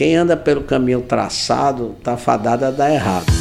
[0.00, 3.39] Quem anda pelo caminho traçado tá fadado a dar errado.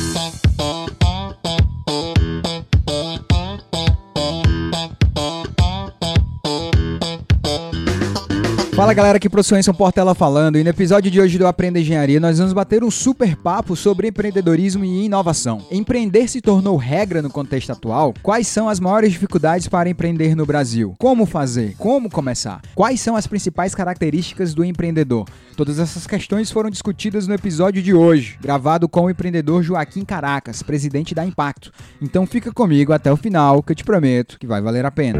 [8.80, 12.18] Fala galera, aqui pro São Portela falando e no episódio de hoje do Aprenda Engenharia
[12.18, 15.68] nós vamos bater um super papo sobre empreendedorismo e inovação.
[15.70, 18.14] Empreender se tornou regra no contexto atual?
[18.24, 20.96] Quais são as maiores dificuldades para empreender no Brasil?
[20.98, 21.76] Como fazer?
[21.78, 22.62] Como começar?
[22.74, 25.28] Quais são as principais características do empreendedor?
[25.58, 30.64] Todas essas questões foram discutidas no episódio de hoje, gravado com o empreendedor Joaquim Caracas,
[30.64, 31.74] presidente da Impacto.
[32.02, 35.20] Então fica comigo até o final que eu te prometo que vai valer a pena.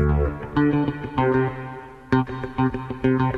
[2.90, 3.29] Para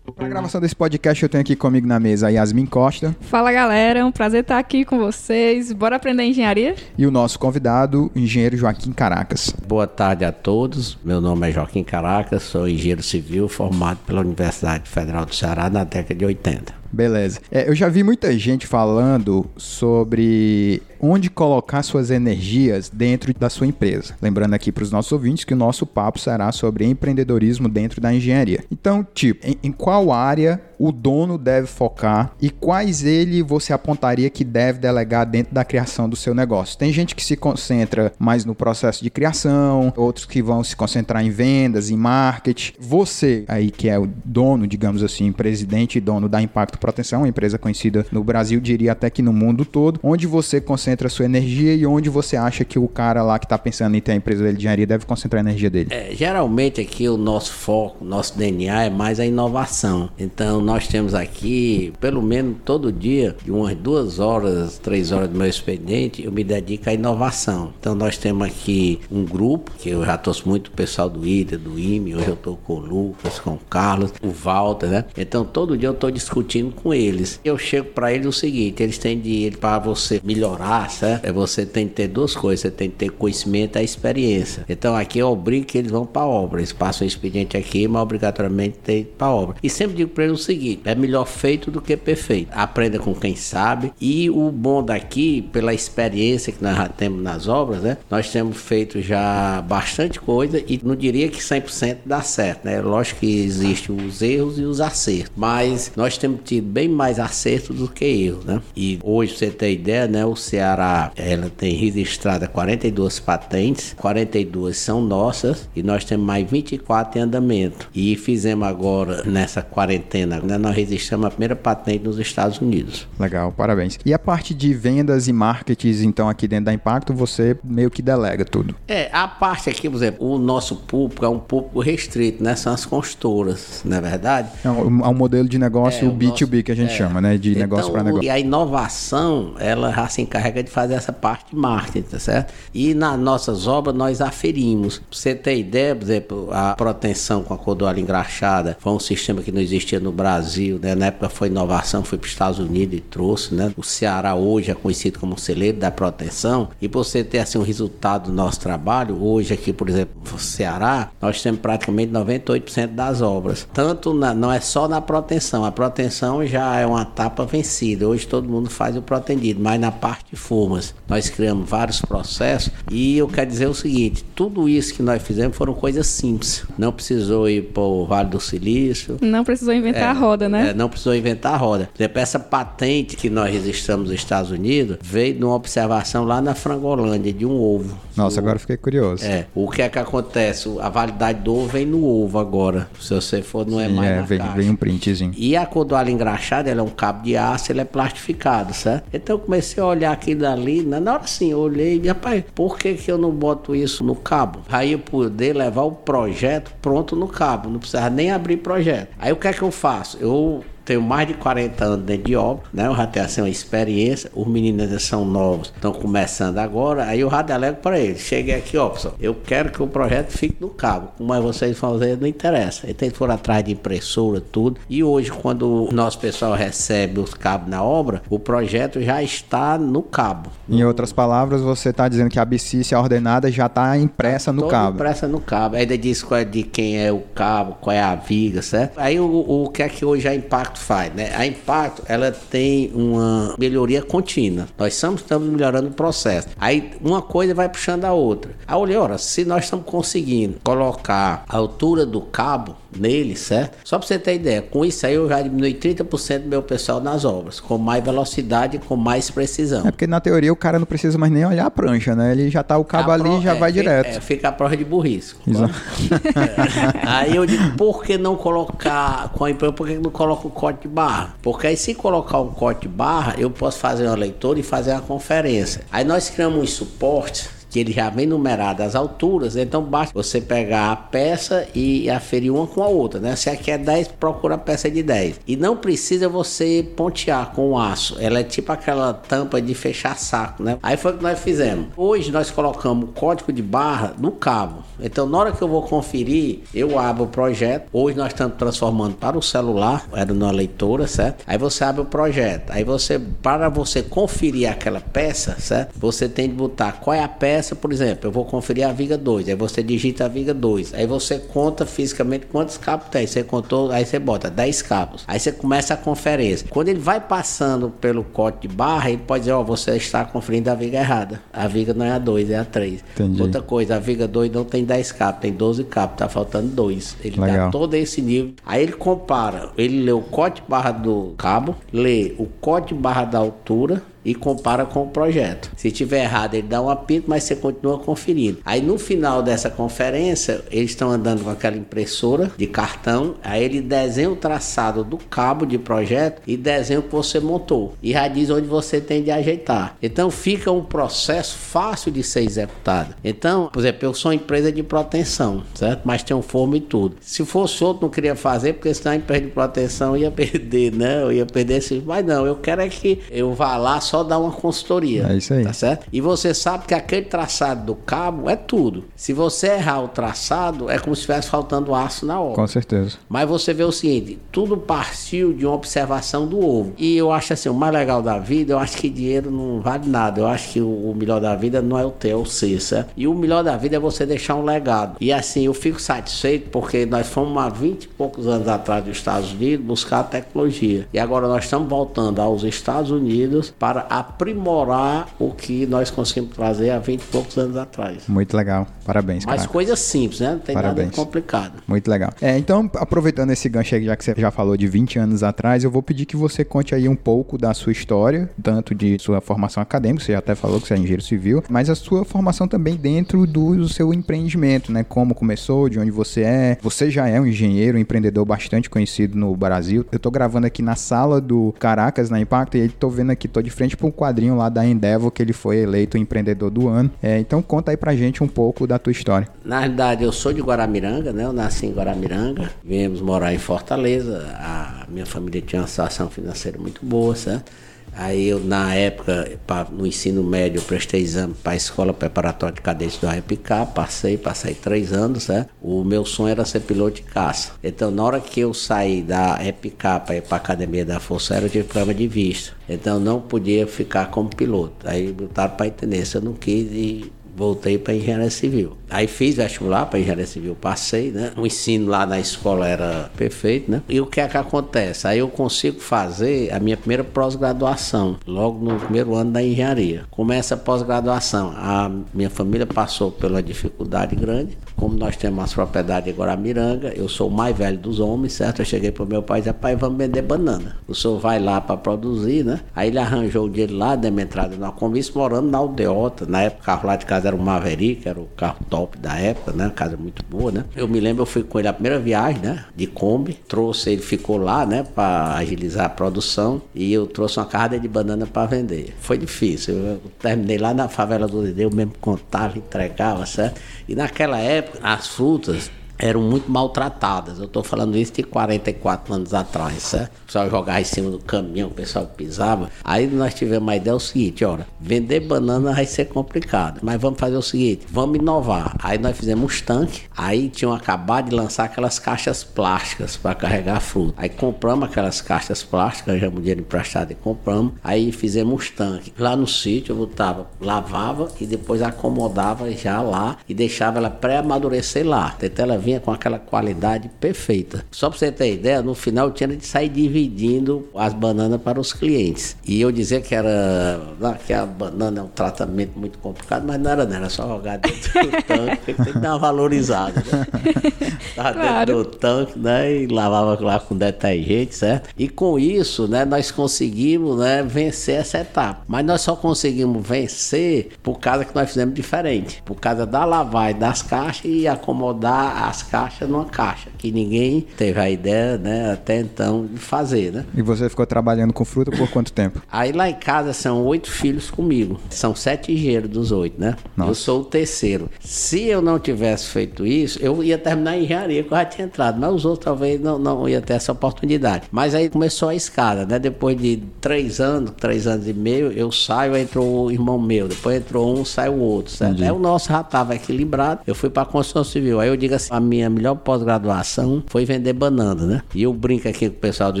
[0.28, 3.16] a gravação desse podcast, eu tenho aqui comigo na mesa a Yasmin Costa.
[3.22, 5.72] Fala galera, é um prazer estar aqui com vocês.
[5.72, 6.76] Bora aprender engenharia?
[6.96, 9.54] E o nosso convidado, o engenheiro Joaquim Caracas.
[9.66, 10.98] Boa tarde a todos.
[11.02, 15.82] Meu nome é Joaquim Caracas, sou engenheiro civil formado pela Universidade Federal do Ceará na
[15.82, 16.78] década de 80.
[16.92, 17.40] Beleza.
[17.50, 23.66] É, eu já vi muita gente falando sobre onde colocar suas energias dentro da sua
[23.66, 24.14] empresa.
[24.20, 28.12] Lembrando aqui para os nossos ouvintes que o nosso papo será sobre empreendedorismo dentro da
[28.12, 28.64] engenharia.
[28.70, 34.30] Então, tipo, em, em qual área o dono deve focar e quais ele você apontaria
[34.30, 36.78] que deve delegar dentro da criação do seu negócio?
[36.78, 41.24] Tem gente que se concentra mais no processo de criação, outros que vão se concentrar
[41.24, 42.74] em vendas, em marketing.
[42.78, 47.28] Você aí que é o dono, digamos assim, presidente e dono da Impacto Proteção, uma
[47.28, 51.74] empresa conhecida no Brasil, diria até que no mundo todo, onde você concentra sua energia
[51.74, 54.42] e onde você acha que o cara lá que está pensando em ter a empresa
[54.42, 55.88] dele de engenharia deve concentrar a energia dele?
[55.90, 60.10] É, geralmente aqui o nosso foco, nosso DNA é mais a inovação.
[60.18, 65.38] Então nós temos aqui, pelo menos todo dia, de umas duas horas, três horas do
[65.38, 67.72] meu expediente, eu me dedico à inovação.
[67.80, 71.56] Então nós temos aqui um grupo, que eu já trouxe muito o pessoal do IDA,
[71.56, 75.04] do IME, hoje eu estou com o Lucas, com o Carlos, o Walter, né?
[75.16, 77.40] Então todo dia eu estou discutindo com eles.
[77.42, 81.24] Eu chego para eles o seguinte, eles têm de para você melhorar, certo?
[81.24, 84.66] É você tem que ter duas coisas, você tem que ter conhecimento e experiência.
[84.68, 87.88] Então aqui eu obrigo que eles vão para a obra, eles passam o expediente aqui,
[87.88, 89.56] mas obrigatoriamente tem para a obra.
[89.62, 92.50] E sempre digo para eles o seguinte, é melhor feito do que perfeito.
[92.52, 93.92] Aprenda com quem sabe.
[94.00, 97.96] E o bom daqui, pela experiência que nós já temos nas obras, né?
[98.10, 102.80] Nós temos feito já bastante coisa e não diria que 100% dá certo, né?
[102.80, 107.76] Lógico que existem os erros e os acertos, mas nós temos tido bem mais acertos
[107.76, 108.60] do que erros, né?
[108.76, 110.24] E hoje, você ter ideia, né?
[110.24, 117.18] O Ceará, ela tem registrado 42 patentes, 42 são nossas e nós temos mais 24
[117.18, 117.88] em andamento.
[117.94, 120.58] E fizemos agora, nessa quarentena, né?
[120.58, 123.06] Nós registramos a primeira patente nos Estados Unidos.
[123.18, 123.98] Legal, parabéns.
[124.04, 128.02] E a parte de vendas e marketing, então, aqui dentro da Impacto, você meio que
[128.02, 128.74] delega tudo?
[128.86, 132.54] É, a parte aqui, por exemplo, o nosso público é um público restrito, né?
[132.56, 134.48] São as consultoras, não é verdade?
[134.64, 136.96] É um, é um modelo de negócio é, B2B nosso, que a gente é.
[136.96, 137.36] chama, né?
[137.36, 138.24] De então, negócio para negócio.
[138.24, 142.52] E a inovação, ela já se encarrega de fazer essa parte de marketing, tá certo?
[142.72, 144.98] E nas nossas obras nós aferimos.
[144.98, 149.42] Pra você ter ideia, por exemplo, a proteção com a cordoalha engraxada foi um sistema
[149.42, 150.37] que não existia no Brasil,
[150.80, 150.94] né?
[150.94, 153.72] Na época foi inovação, foi para os Estados Unidos e trouxe, né?
[153.76, 156.68] O Ceará hoje é conhecido como celeiro da proteção.
[156.80, 161.10] E você ter assim um resultado do nosso trabalho, hoje aqui, por exemplo, no Ceará,
[161.20, 163.66] nós temos praticamente 98% das obras.
[163.72, 168.08] Tanto na, não é só na proteção, a proteção já é uma etapa vencida.
[168.08, 172.72] Hoje todo mundo faz o protendido, mas na parte de formas, nós criamos vários processos
[172.90, 176.64] e eu quero dizer o seguinte, tudo isso que nós fizemos foram coisas simples.
[176.76, 179.18] Não precisou ir para o Vale do Silício.
[179.20, 180.70] Não precisou inventar é, roda, né?
[180.70, 181.88] É, não precisou inventar a roda.
[181.92, 186.40] Por exemplo, essa patente que nós registramos nos Estados Unidos veio de uma observação lá
[186.40, 187.96] na Frangolândia, de um ovo.
[188.16, 189.24] Nossa, o, agora fiquei curioso.
[189.24, 189.46] É.
[189.54, 190.68] O que é que acontece?
[190.80, 192.88] A validade do ovo vem no ovo agora.
[193.00, 194.08] Se você for, não é Sim, é mais.
[194.08, 195.32] É, vem, vem, um printzinho.
[195.36, 199.04] E a cordoalha engraxada, ela é um cabo de aço, ele é plastificado, certo?
[199.12, 202.78] Então eu comecei a olhar aquilo ali, na hora assim, eu olhei e, rapaz, por
[202.78, 204.60] que, que eu não boto isso no cabo?
[204.70, 209.08] Aí eu poder levar o projeto pronto no cabo, não precisava nem abrir projeto.
[209.18, 210.17] Aí o que é que eu faço?
[210.20, 212.86] Eu tenho mais de 40 anos dentro de obra, né?
[212.86, 217.30] Eu já tenho assim uma experiência, os meninos são novos, estão começando agora, aí eu
[217.30, 218.22] já delego para eles.
[218.22, 221.78] Cheguei aqui, ó, pessoal, eu quero que o projeto fique no cabo, como é vocês
[221.78, 222.86] fazer, não interessa.
[222.86, 224.80] Eles têm que for atrás de impressora, tudo.
[224.88, 229.76] E hoje, quando o nosso pessoal recebe os cabos na obra, o projeto já está
[229.76, 230.50] no cabo.
[230.66, 234.96] Em outras palavras, você está dizendo que a abscícia ordenada já está impressa no cabo.
[234.96, 235.76] Impressa no cabo.
[235.76, 238.98] Ainda diz qual é de quem é o cabo, qual é a viga, certo?
[238.98, 241.34] Aí o, o que é que hoje é impacto Impacto faz, né?
[241.34, 244.68] A Impacto, ela tem uma melhoria contínua.
[244.78, 246.48] Nós estamos, estamos melhorando o processo.
[246.58, 248.52] Aí uma coisa vai puxando a outra.
[248.66, 253.78] Aí olha, se nós estamos conseguindo colocar a altura do cabo nele, certo?
[253.84, 257.00] Só para você ter ideia, com isso aí eu já diminui 30% do meu pessoal
[257.00, 259.86] nas obras, com mais velocidade, com mais precisão.
[259.86, 262.32] É porque na teoria o cara não precisa mais nem olhar a prancha, né?
[262.32, 264.16] Ele já tá o cabo A ali e já é, vai fica- direto.
[264.16, 265.34] É, fica a prova de burrice.
[267.06, 270.50] Aí eu digo, por que não colocar com a empresa, por que não coloca o
[270.50, 271.34] código de barra?
[271.42, 274.92] Porque aí se colocar um código de barra, eu posso fazer uma leitura e fazer
[274.92, 275.82] uma conferência.
[275.90, 280.40] Aí nós criamos uns suportes que ele já vem numerado as alturas, então basta você
[280.40, 283.36] pegar a peça e aferir uma com a outra, né?
[283.36, 285.40] Se aqui é 10, procura a peça de 10.
[285.46, 290.16] E não precisa você pontear com o aço, ela é tipo aquela tampa de fechar
[290.16, 290.78] saco, né?
[290.82, 291.86] Aí foi o que nós fizemos.
[291.96, 294.82] Hoje nós colocamos o código de barra no cabo.
[295.00, 297.88] Então na hora que eu vou conferir, eu abro o projeto.
[297.92, 301.44] Hoje nós estamos transformando para o celular, era numa leitora, certo?
[301.46, 302.70] Aí você abre o projeto.
[302.70, 305.98] Aí você, para você conferir aquela peça, certo?
[305.98, 309.16] Você tem de botar qual é a peça, por exemplo, eu vou conferir a viga
[309.16, 313.42] 2, aí você digita a viga 2, aí você conta fisicamente quantos cabos tem, você
[313.42, 316.66] contou, aí você bota 10 cabos, aí você começa a conferência.
[316.70, 320.70] Quando ele vai passando pelo código de barra, ele pode dizer, ó, você está conferindo
[320.70, 323.04] a viga errada, a viga não é a 2, é a 3.
[323.14, 323.42] Entendi.
[323.42, 327.16] Outra coisa, a viga 2 não tem 10 cabos, tem 12 cabos, tá faltando 2.
[327.24, 327.66] Ele Legal.
[327.66, 328.52] dá todo esse nível.
[328.64, 332.94] Aí ele compara, ele lê o código de barra do cabo, lê o código de
[332.94, 335.70] barra da altura e compara com o projeto.
[335.76, 338.58] Se tiver errado, ele dá um apito, mas você continua conferindo.
[338.64, 343.80] Aí no final dessa conferência, eles estão andando com aquela impressora de cartão, aí ele
[343.80, 347.94] desenha o traçado do cabo de projeto e desenha o que você montou.
[348.02, 349.96] E já diz onde você tem de ajeitar.
[350.02, 353.14] Então fica um processo fácil de ser executado.
[353.24, 356.02] Então, por exemplo, eu sou empresa de proteção, certo?
[356.04, 357.16] Mas tem um forno e tudo.
[357.20, 361.22] Se fosse outro, não queria fazer, porque senão a empresa de proteção ia perder, né?
[361.22, 362.02] Eu ia perder esse.
[362.04, 365.26] Mas não, eu quero é que eu vá lá só dar uma consultoria.
[365.28, 365.64] É isso aí.
[365.64, 366.06] Tá certo?
[366.12, 369.04] E você sabe que aquele traçado do cabo é tudo.
[369.16, 372.54] Se você errar o traçado, é como se estivesse faltando aço na obra.
[372.54, 373.16] Com certeza.
[373.28, 376.92] Mas você vê o seguinte, tudo partiu de uma observação do ovo.
[376.98, 380.08] E eu acho assim, o mais legal da vida, eu acho que dinheiro não vale
[380.08, 380.40] nada.
[380.40, 383.10] Eu acho que o, melhor da vida não é o ter, é o ser, certo?
[383.16, 385.16] E o melhor da vida é você deixar um legado.
[385.20, 389.16] E assim, eu fico satisfeito porque nós fomos há 20 e poucos anos atrás dos
[389.16, 391.06] Estados Unidos buscar tecnologia.
[391.12, 396.90] E agora nós estamos voltando aos Estados Unidos para aprimorar o que nós conseguimos trazer
[396.90, 398.26] há 20 e poucos anos atrás.
[398.28, 398.86] Muito legal.
[399.04, 400.52] Parabéns, Mas coisa simples, né?
[400.52, 401.06] Não tem Parabéns.
[401.06, 401.72] nada complicado.
[401.86, 402.30] Muito legal.
[402.40, 405.82] É, então, aproveitando esse gancho aí, já que você já falou de 20 anos atrás,
[405.84, 409.40] eu vou pedir que você conte aí um pouco da sua história, tanto de sua
[409.40, 412.68] formação acadêmica, você já até falou que você é engenheiro civil, mas a sua formação
[412.68, 415.04] também dentro do seu empreendimento, né?
[415.04, 416.78] Como começou, de onde você é.
[416.82, 420.04] Você já é um engenheiro, um empreendedor bastante conhecido no Brasil.
[420.12, 423.48] Eu tô gravando aqui na sala do Caracas, na Impacto, e aí tô vendo aqui,
[423.48, 426.70] tô de frente para um quadrinho lá da Endeavor, que ele foi eleito o empreendedor
[426.70, 427.10] do ano.
[427.22, 429.48] É, então conta aí pra gente um pouco da tua história.
[429.64, 431.44] Na realidade, eu sou de Guaramiranga, né?
[431.44, 434.46] Eu nasci em Guaramiranga, viemos morar em Fortaleza.
[434.58, 437.70] A minha família tinha uma situação financeira muito boa, certo?
[438.12, 442.74] Aí eu, na época, pa- no ensino médio, eu prestei exame para a Escola Preparatória
[442.74, 445.70] de Cadetes do RPK, passei, passei três anos, certo?
[445.80, 447.72] O meu sonho era ser piloto de caça.
[447.82, 451.54] Então, na hora que eu saí da RPK para ir para a Academia da Força
[451.54, 452.76] Aérea, eu tive problema de visto.
[452.88, 455.06] Então, não podia ficar como piloto.
[455.08, 458.96] Aí botaram para intendência, eu não quis e voltei para engenharia civil.
[459.10, 461.52] Aí fiz vestibular para engenharia civil, passei, né?
[461.56, 464.02] O ensino lá na escola era perfeito, né?
[464.08, 465.26] E o que é que acontece?
[465.26, 470.24] Aí eu consigo fazer a minha primeira pós-graduação, logo no primeiro ano da engenharia.
[470.30, 471.72] Começa a pós-graduação.
[471.76, 474.78] A minha família passou pela dificuldade grande.
[474.94, 478.80] Como nós temos as propriedades agora Miranga, eu sou o mais velho dos homens, certo?
[478.80, 480.96] Eu cheguei pro meu pai e disse, pai, vamos vender banana.
[481.06, 482.80] O senhor vai lá para produzir, né?
[482.94, 486.46] Aí ele arranjou o dinheiro lá, deu minha entrada na Convite, morando na Aldeota.
[486.46, 489.72] Na época, carro lá de casa era o Maverick, era o carro top da época,
[489.72, 489.90] né?
[489.94, 490.84] Casa muito boa, né?
[490.94, 492.84] Eu me lembro, eu fui com ele a primeira viagem, né?
[492.94, 493.54] De Kombi.
[493.66, 495.02] Trouxe, ele ficou lá, né?
[495.02, 496.80] Para agilizar a produção.
[496.94, 499.14] E eu trouxe uma carga de banana para vender.
[499.20, 499.94] Foi difícil.
[499.94, 503.80] Eu terminei lá na favela do Dedê, eu mesmo contava, entregava, certo?
[504.08, 507.58] E naquela época, as frutas eram muito maltratadas.
[507.58, 510.32] Eu estou falando isso de 44 anos atrás, certo?
[510.42, 512.90] O pessoal jogava em cima do caminhão, o pessoal pisava.
[513.04, 517.20] Aí nós tivemos uma ideia é o seguinte, olha, vender banana vai ser complicado, mas
[517.20, 518.96] vamos fazer o seguinte, vamos inovar.
[519.02, 524.00] Aí nós fizemos uns tanques, aí tinham acabado de lançar aquelas caixas plásticas para carregar
[524.00, 524.34] fruta.
[524.36, 527.92] Aí compramos aquelas caixas plásticas, arranjamos dinheiro emprestado e compramos.
[528.02, 529.32] Aí fizemos uns tanques.
[529.38, 535.26] Lá no sítio eu botava, lavava e depois acomodava já lá e deixava ela pré-amadurecer
[535.26, 535.48] lá.
[535.48, 538.04] Até ela vir vinha com aquela qualidade perfeita.
[538.10, 542.00] Só para você ter ideia, no final eu tinha de sair dividindo as bananas para
[542.00, 542.76] os clientes.
[542.86, 544.18] E eu dizia que era
[544.66, 547.98] que a banana é um tratamento muito complicado, mas não era, não, era só jogar
[547.98, 550.42] dentro do tanque, tem que dar uma valorizada.
[550.50, 550.66] Né?
[551.54, 552.06] Tava claro.
[552.06, 553.12] dentro do tanque, né?
[553.12, 555.28] E lavava lá com detergente, certo?
[555.36, 559.02] E com isso, né, nós conseguimos né, vencer essa etapa.
[559.06, 562.82] Mas nós só conseguimos vencer por causa que nós fizemos diferente.
[562.84, 567.10] Por causa da lavagem das caixas e acomodar as caixas numa caixa.
[567.18, 570.64] Que ninguém teve a ideia, né, até então, de fazer, né?
[570.74, 572.82] E você ficou trabalhando com fruta por quanto tempo?
[572.90, 575.20] Aí lá em casa são oito filhos comigo.
[575.30, 576.96] São sete engenheiros dos oito, né?
[577.16, 577.30] Nossa.
[577.30, 578.30] Eu sou o terceiro.
[578.40, 582.06] Se eu não tivesse feito isso, eu ia terminar em engenharia, que eu já tinha
[582.06, 582.40] entrado.
[582.40, 584.84] Mas os outros talvez não, não ia ter essa oportunidade.
[584.90, 586.38] Mas aí começou a escada, né?
[586.38, 590.68] Depois de três anos, três anos e meio, eu saio, entrou o irmão meu.
[590.68, 592.32] Depois entrou um, sai o outro, certo?
[592.32, 592.44] Entendi.
[592.44, 594.00] Aí o nosso já estava equilibrado.
[594.06, 595.20] Eu fui para a construção civil.
[595.20, 598.62] Aí eu digo assim, a minha melhor pós-graduação foi vender banana, né?
[598.74, 600.00] E eu brinco aqui com o pessoal do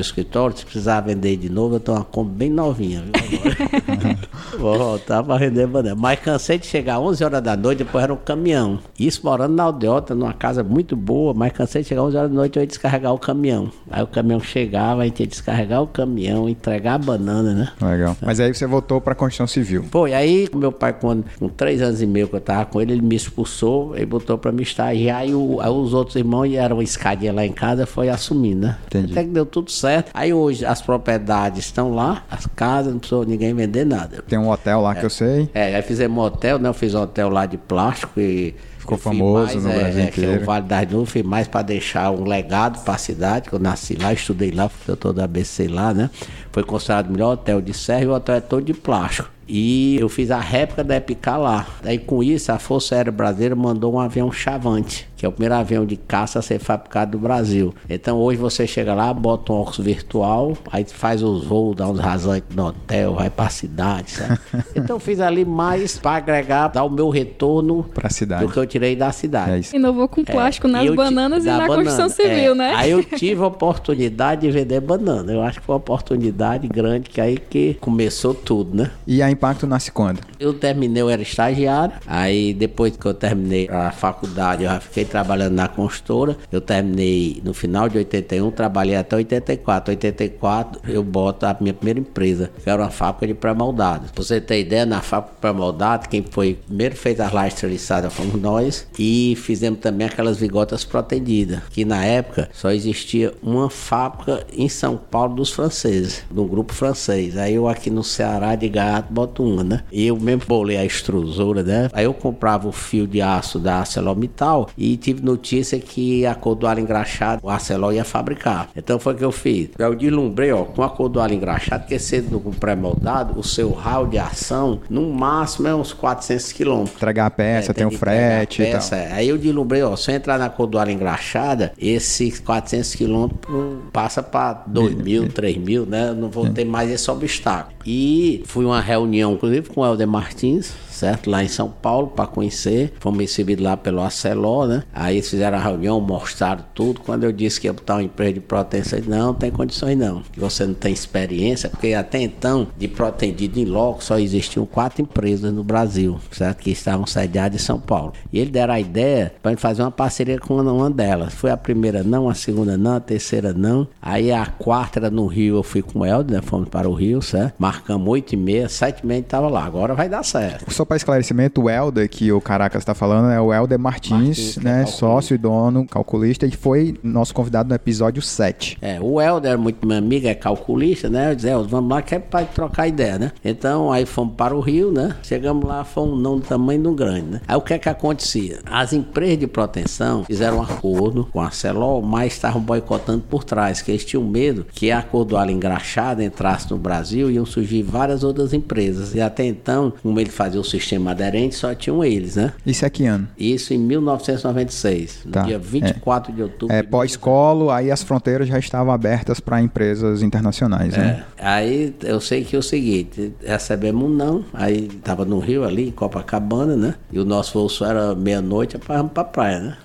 [0.00, 4.18] escritório, se precisar vender de novo, eu tô uma compra bem novinha, viu?
[4.58, 5.96] Vou voltar para vender banana.
[5.96, 8.78] Mas cansei de chegar 11 horas da noite, depois era um caminhão.
[8.98, 12.36] Isso morando na Aldeota, numa casa muito boa, mas cansei de chegar 11 horas da
[12.36, 13.70] noite, eu ia descarregar o caminhão.
[13.90, 17.72] Aí o caminhão chegava, a gente ia descarregar o caminhão, entregar a banana, né?
[17.80, 18.16] Legal.
[18.20, 19.84] Mas aí você voltou para a construção civil.
[19.90, 22.92] Foi, aí meu pai, quando, com três anos e meio que eu tava com ele,
[22.92, 25.26] ele me expulsou e botou para me estagiar.
[25.26, 28.66] E o, aí os outros irmãos, e era uma escadinha lá em casa, foi assumindo,
[28.66, 28.78] né?
[28.86, 29.12] Entendi.
[29.12, 30.10] Até que deu tudo certo.
[30.14, 34.22] Aí hoje as propriedades estão lá, as casas, não precisou ninguém vender nada.
[34.26, 35.50] Tem um hotel lá é, que eu sei.
[35.54, 36.68] É, aí fizemos um hotel, né?
[36.68, 40.04] Eu fiz um hotel lá de plástico e ficou famoso mais, no é, Brasil é,
[40.06, 40.32] inteiro.
[40.32, 43.48] Que é o Vale das Nuvens, fiz mais para deixar um legado para a cidade,
[43.48, 46.10] que eu nasci lá, estudei lá, fui doutor da ABC lá, né?
[46.52, 49.30] Foi considerado o melhor hotel de serra e o hotel é todo de plástico.
[49.46, 51.66] E eu fiz a réplica da Epicar lá.
[51.82, 55.56] Daí com isso, a Força Aérea Brasileira mandou um avião Chavante que é o primeiro
[55.56, 57.74] avião de caça a ser fabricado no Brasil.
[57.90, 61.98] Então hoje você chega lá, bota um óculos virtual, aí faz os voos, dá uns
[61.98, 64.38] rasantes no hotel, vai pra cidade, sabe?
[64.76, 68.46] então fiz ali mais para agregar, dar o meu retorno pra cidade.
[68.46, 69.50] do que eu tirei da cidade.
[69.50, 69.74] É isso.
[69.74, 72.54] Inovou com plástico é, nas bananas e na banana, construção civil, é.
[72.54, 72.74] né?
[72.76, 75.32] Aí eu tive a oportunidade de vender banana.
[75.32, 78.92] Eu acho que foi uma oportunidade grande que aí que começou tudo, né?
[79.04, 80.20] E a Impacto nasce quando?
[80.38, 85.07] Eu terminei, eu era estagiário, aí depois que eu terminei a faculdade, eu já fiquei
[85.08, 86.36] trabalhando na construtora.
[86.50, 89.92] Eu terminei no final de 81, trabalhei até 84.
[89.92, 94.10] 84 eu boto a minha primeira empresa, que era uma fábrica de pré-moldados.
[94.10, 98.12] Pra você ter ideia, na fábrica de pré-moldados, quem foi primeiro fez as lajes treliçadas
[98.12, 104.44] fomos nós e fizemos também aquelas vigotas protendidas, que na época só existia uma fábrica
[104.52, 107.36] em São Paulo dos franceses, de um grupo francês.
[107.36, 109.82] Aí eu aqui no Ceará de gato boto uma, né?
[109.90, 111.88] E eu mesmo bolei a extrusora, né?
[111.92, 116.80] Aí eu comprava o fio de aço da ArcelorMittal e tive notícia que a cordoalha
[116.80, 118.68] engraxada o Arcelor ia fabricar.
[118.76, 119.70] Então foi o que eu fiz.
[119.78, 124.18] Eu deslumbrei, ó, com a cordoalha engraxada, que sendo com pré-moldado, o seu raio de
[124.18, 126.96] ação, no máximo é uns 400 quilômetros.
[126.96, 129.08] Entregar a peça, é, tem, tem o frete peça, e tal.
[129.08, 129.12] É.
[129.12, 134.64] Aí eu deslumbrei, ó, se eu entrar na cordoalha engraxada, esses 400 quilômetros passa para
[134.66, 136.12] 2 mil, 3 mil, né?
[136.12, 137.76] não vou ter mais esse obstáculo.
[137.86, 141.30] E fui uma reunião, inclusive, com o Helder Martins, certo?
[141.30, 142.92] Lá em São Paulo para conhecer.
[143.00, 144.82] Fomos recebidos lá pelo Aceló, né?
[144.92, 147.00] Aí eles fizeram a reunião, mostraram tudo.
[147.00, 149.96] Quando eu disse que ia botar uma empresa de proteção, disse, não, não tem condições
[149.96, 150.22] não.
[150.36, 155.52] Você não tem experiência, porque até então, de protendido em loco, só existiam quatro empresas
[155.52, 156.58] no Brasil, certo?
[156.58, 158.12] Que estavam sediadas em São Paulo.
[158.32, 161.34] E eles deram a ideia para fazer uma parceria com uma delas.
[161.34, 163.86] Foi a primeira não, a segunda não, a terceira não.
[164.00, 166.42] Aí a quarta era no Rio, eu fui com o Helder, né?
[166.42, 167.54] Fomos para o Rio, certo?
[167.58, 169.64] Marcamos oito e meia, sete e meia estava lá.
[169.64, 170.72] Agora vai dar certo.
[170.72, 174.56] Só para esclarecimento, o Helder que o Caracas está falando é o Helder Martins, Martins
[174.56, 174.82] né?
[174.82, 178.78] É sócio e dono, calculista, e foi nosso convidado no episódio 7.
[178.80, 181.30] É, o Helder é muito meu amigo, é calculista, né?
[181.30, 183.32] Eu disse, vamos lá que é para trocar ideia, né?
[183.44, 185.14] Então aí fomos para o Rio, né?
[185.22, 187.40] Chegamos lá, fomos não do tamanho do grande, né?
[187.46, 188.60] Aí o que é que acontecia?
[188.64, 193.82] As empresas de proteção fizeram um acordo com a Celol, mas estavam boicotando por trás,
[193.82, 198.24] que eles tinham medo que a cordoalha engraxada entrasse no Brasil e iam surgir várias
[198.24, 199.14] outras empresas.
[199.14, 202.52] E até então, como ele fazia o sistema aderente, só tinham eles, né?
[202.64, 203.28] Isso é que ano?
[203.38, 205.40] Isso em 1996, tá.
[205.40, 206.34] no dia 24 é.
[206.34, 206.74] de outubro.
[206.74, 210.98] É, pós-colo, aí as fronteiras já estavam abertas para empresas internacionais, é.
[210.98, 211.24] né?
[211.38, 215.88] Aí eu sei que é o seguinte, recebemos um não, aí tava no Rio ali,
[215.88, 216.94] em Copacabana, né?
[217.12, 219.76] E o nosso voo só era meia-noite para pra praia, né?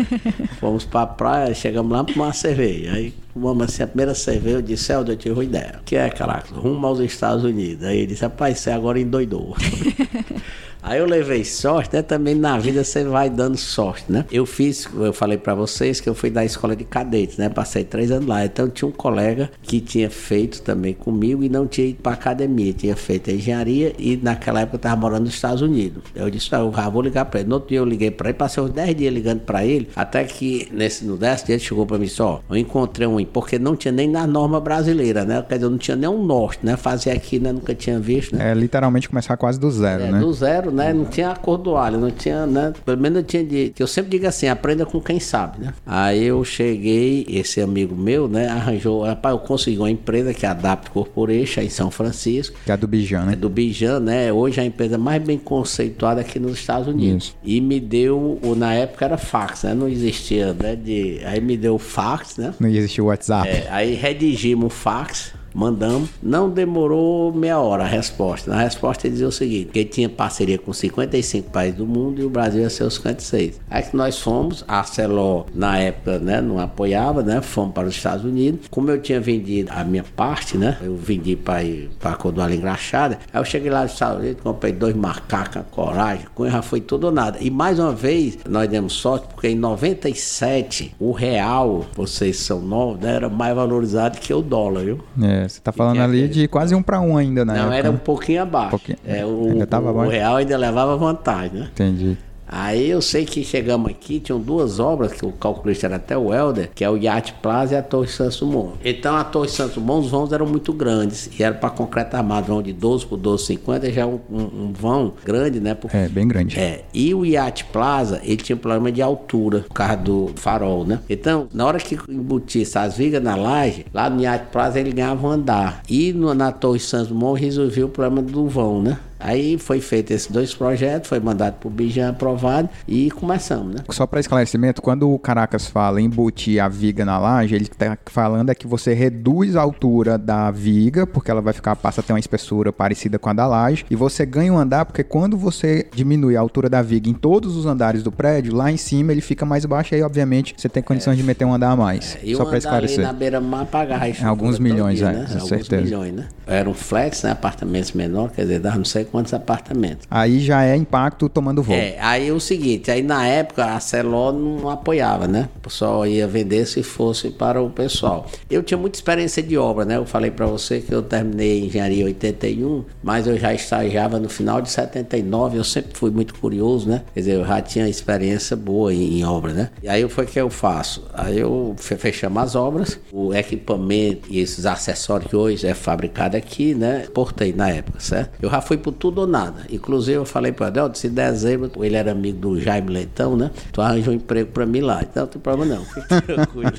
[0.60, 2.92] Fomos pra praia, chegamos lá para uma cerveja.
[2.92, 5.80] Aí fumamos assim, a primeira cerveja, eu disse, Helder, eu tive uma ideia.
[5.84, 7.84] Que é, caraca, rumo aos Estados Unidos.
[7.84, 9.56] Aí ele disse, rapaz, você agora endoidou.
[10.82, 12.02] Aí eu levei sorte, né?
[12.02, 14.24] Também na vida você vai dando sorte, né?
[14.32, 17.48] Eu fiz, eu falei para vocês que eu fui da escola de cadetes, né?
[17.48, 18.44] Passei três anos lá.
[18.44, 22.72] Então tinha um colega que tinha feito também comigo e não tinha ido para academia,
[22.72, 26.02] tinha feito engenharia e naquela época eu tava morando nos Estados Unidos.
[26.14, 27.48] Eu disse, ah, eu vou ligar para ele.
[27.48, 30.24] No outro dia eu liguei para ele, passei uns 10 dias ligando para ele, até
[30.24, 33.76] que nesse, no décimo dia ele chegou para mim só, eu encontrei um, porque não
[33.76, 35.44] tinha nem na norma brasileira, né?
[35.48, 36.76] Quer dizer, não tinha nem um norte, né?
[36.76, 37.52] Fazer aqui, né?
[37.52, 38.50] Nunca tinha visto, né?
[38.50, 40.18] É literalmente começar quase do zero, É, né?
[40.18, 40.92] do zero, né?
[40.92, 42.72] Não tinha acordoalho, não tinha, né?
[42.84, 43.72] Pelo menos eu tinha de.
[43.78, 45.74] Eu sempre digo assim, aprenda com quem sabe, né?
[45.86, 48.48] Aí eu cheguei, esse amigo meu, né?
[48.48, 52.56] Arranjou, rapaz, eu consegui uma empresa que é a Adapt Corporation em São Francisco.
[52.64, 53.36] Que é a do Bijan, É né?
[53.36, 54.32] do Bijan, né?
[54.32, 57.24] Hoje é a empresa mais bem conceituada aqui nos Estados Unidos.
[57.24, 57.36] Isso.
[57.44, 59.74] E me deu, na época era fax, né?
[59.74, 60.76] Não existia, né?
[60.76, 62.54] De, aí me deu o fax, né?
[62.58, 63.48] Não existia o WhatsApp.
[63.48, 66.10] É, aí redigimos o fax, mandamos.
[66.22, 68.50] Não demorou meia hora a resposta.
[68.50, 72.20] Na resposta ele dizia o seguinte: que ele tinha parceria com 55 países do mundo
[72.20, 73.60] e o Brasil ia ser os 56.
[73.70, 77.40] Aí que nós fomos, a Celó na época né, não apoiava, né?
[77.40, 78.68] Fomos para os Estados Unidos.
[78.70, 80.78] Como eu tinha vendido a minha parte, né?
[80.82, 83.18] Eu vendi para a Cordoalha Engraxada.
[83.32, 87.04] Aí eu cheguei lá nos Estados Unidos, comprei dois macacas, coragem, com já foi tudo
[87.04, 87.38] ou nada.
[87.40, 93.00] E mais uma vez, nós demos sorte, porque em 97, o real, vocês são novos,
[93.00, 95.00] né, era mais valorizado que o dólar, viu?
[95.22, 97.54] É, você tá falando ali de quase um para um ainda, né?
[97.54, 98.70] Não, era um pouquinho abaixo.
[98.70, 98.98] Pouquinho.
[99.04, 100.10] É, o, Ainda o abaixo?
[100.10, 101.68] real ainda levava vantagem, né?
[101.72, 102.18] Entendi.
[102.52, 106.32] Aí eu sei que chegamos aqui, tinham duas obras, que o calculista era até o
[106.34, 108.74] Helder, que é o Yacht Plaza e a Torre Santos Dumont.
[108.84, 112.48] Então a Torre Santos Dumont, os vãos eram muito grandes, e era para concreto armado,
[112.48, 115.74] vão de 12 por 12, 50, já é um, um, um vão grande, né?
[115.74, 116.58] Por- É, bem grande.
[116.58, 121.00] é, e o Yacht Plaza, ele tinha problema de altura, por causa do farol, né?
[121.08, 125.26] Então, na hora que embutisse as vigas na laje, lá no Yacht Plaza ele ganhava
[125.26, 125.82] um andar.
[125.88, 128.98] E no- na Torre Santos Dumont resolveu o problema do vão, né?
[129.22, 133.80] Aí foi feito esses dois projetos, foi mandado pro Bijan aprovado e começamos, né?
[133.90, 137.96] Só para esclarecimento, quando o Caracas fala em embutir a viga na laje, ele tá
[138.06, 142.04] falando é que você reduz a altura da viga, porque ela vai ficar, passa a
[142.04, 145.36] ter uma espessura parecida com a da laje, e você ganha um andar, porque quando
[145.36, 149.12] você diminui a altura da viga em todos os andares do prédio, lá em cima
[149.12, 151.76] ele fica mais baixo, e aí obviamente você tem condições de meter um andar a
[151.76, 152.18] mais.
[152.22, 153.04] E Só um para andar ali esclarecer.
[153.04, 153.68] na beira-mar
[154.10, 155.26] isso Alguns milhões, dia, é, né?
[155.34, 155.82] Alguns certeza.
[155.82, 156.28] milhões, né?
[156.46, 157.30] Era um flex, né?
[157.30, 160.06] Apartamentos menores, quer dizer, dava não sei quantos apartamentos.
[160.10, 161.74] Aí já é impacto tomando voo.
[161.76, 165.48] É, aí é o seguinte, aí na época a Celó não apoiava, né?
[165.58, 168.26] O pessoal ia vender se fosse para o pessoal.
[168.50, 169.96] Eu tinha muita experiência de obra, né?
[169.96, 174.28] Eu falei para você que eu terminei engenharia em 81, mas eu já estagiava no
[174.28, 177.02] final de 79, eu sempre fui muito curioso, né?
[177.12, 179.70] Quer dizer, eu já tinha experiência boa em, em obra, né?
[179.82, 181.04] E aí foi que eu faço?
[181.12, 186.36] Aí eu fe- fechamos as obras, o equipamento e esses acessórios que hoje é fabricado
[186.36, 187.06] aqui, né?
[187.12, 188.30] Portei na época, certo?
[188.40, 189.66] Eu já fui por tudo ou nada.
[189.68, 193.50] Inclusive eu falei para Adelto, se dezembro, ele era amigo do Jaime Leitão, né?
[193.72, 195.02] Tu arranja um emprego para mim lá.
[195.02, 196.72] Então não tem problema não, fique tranquilo.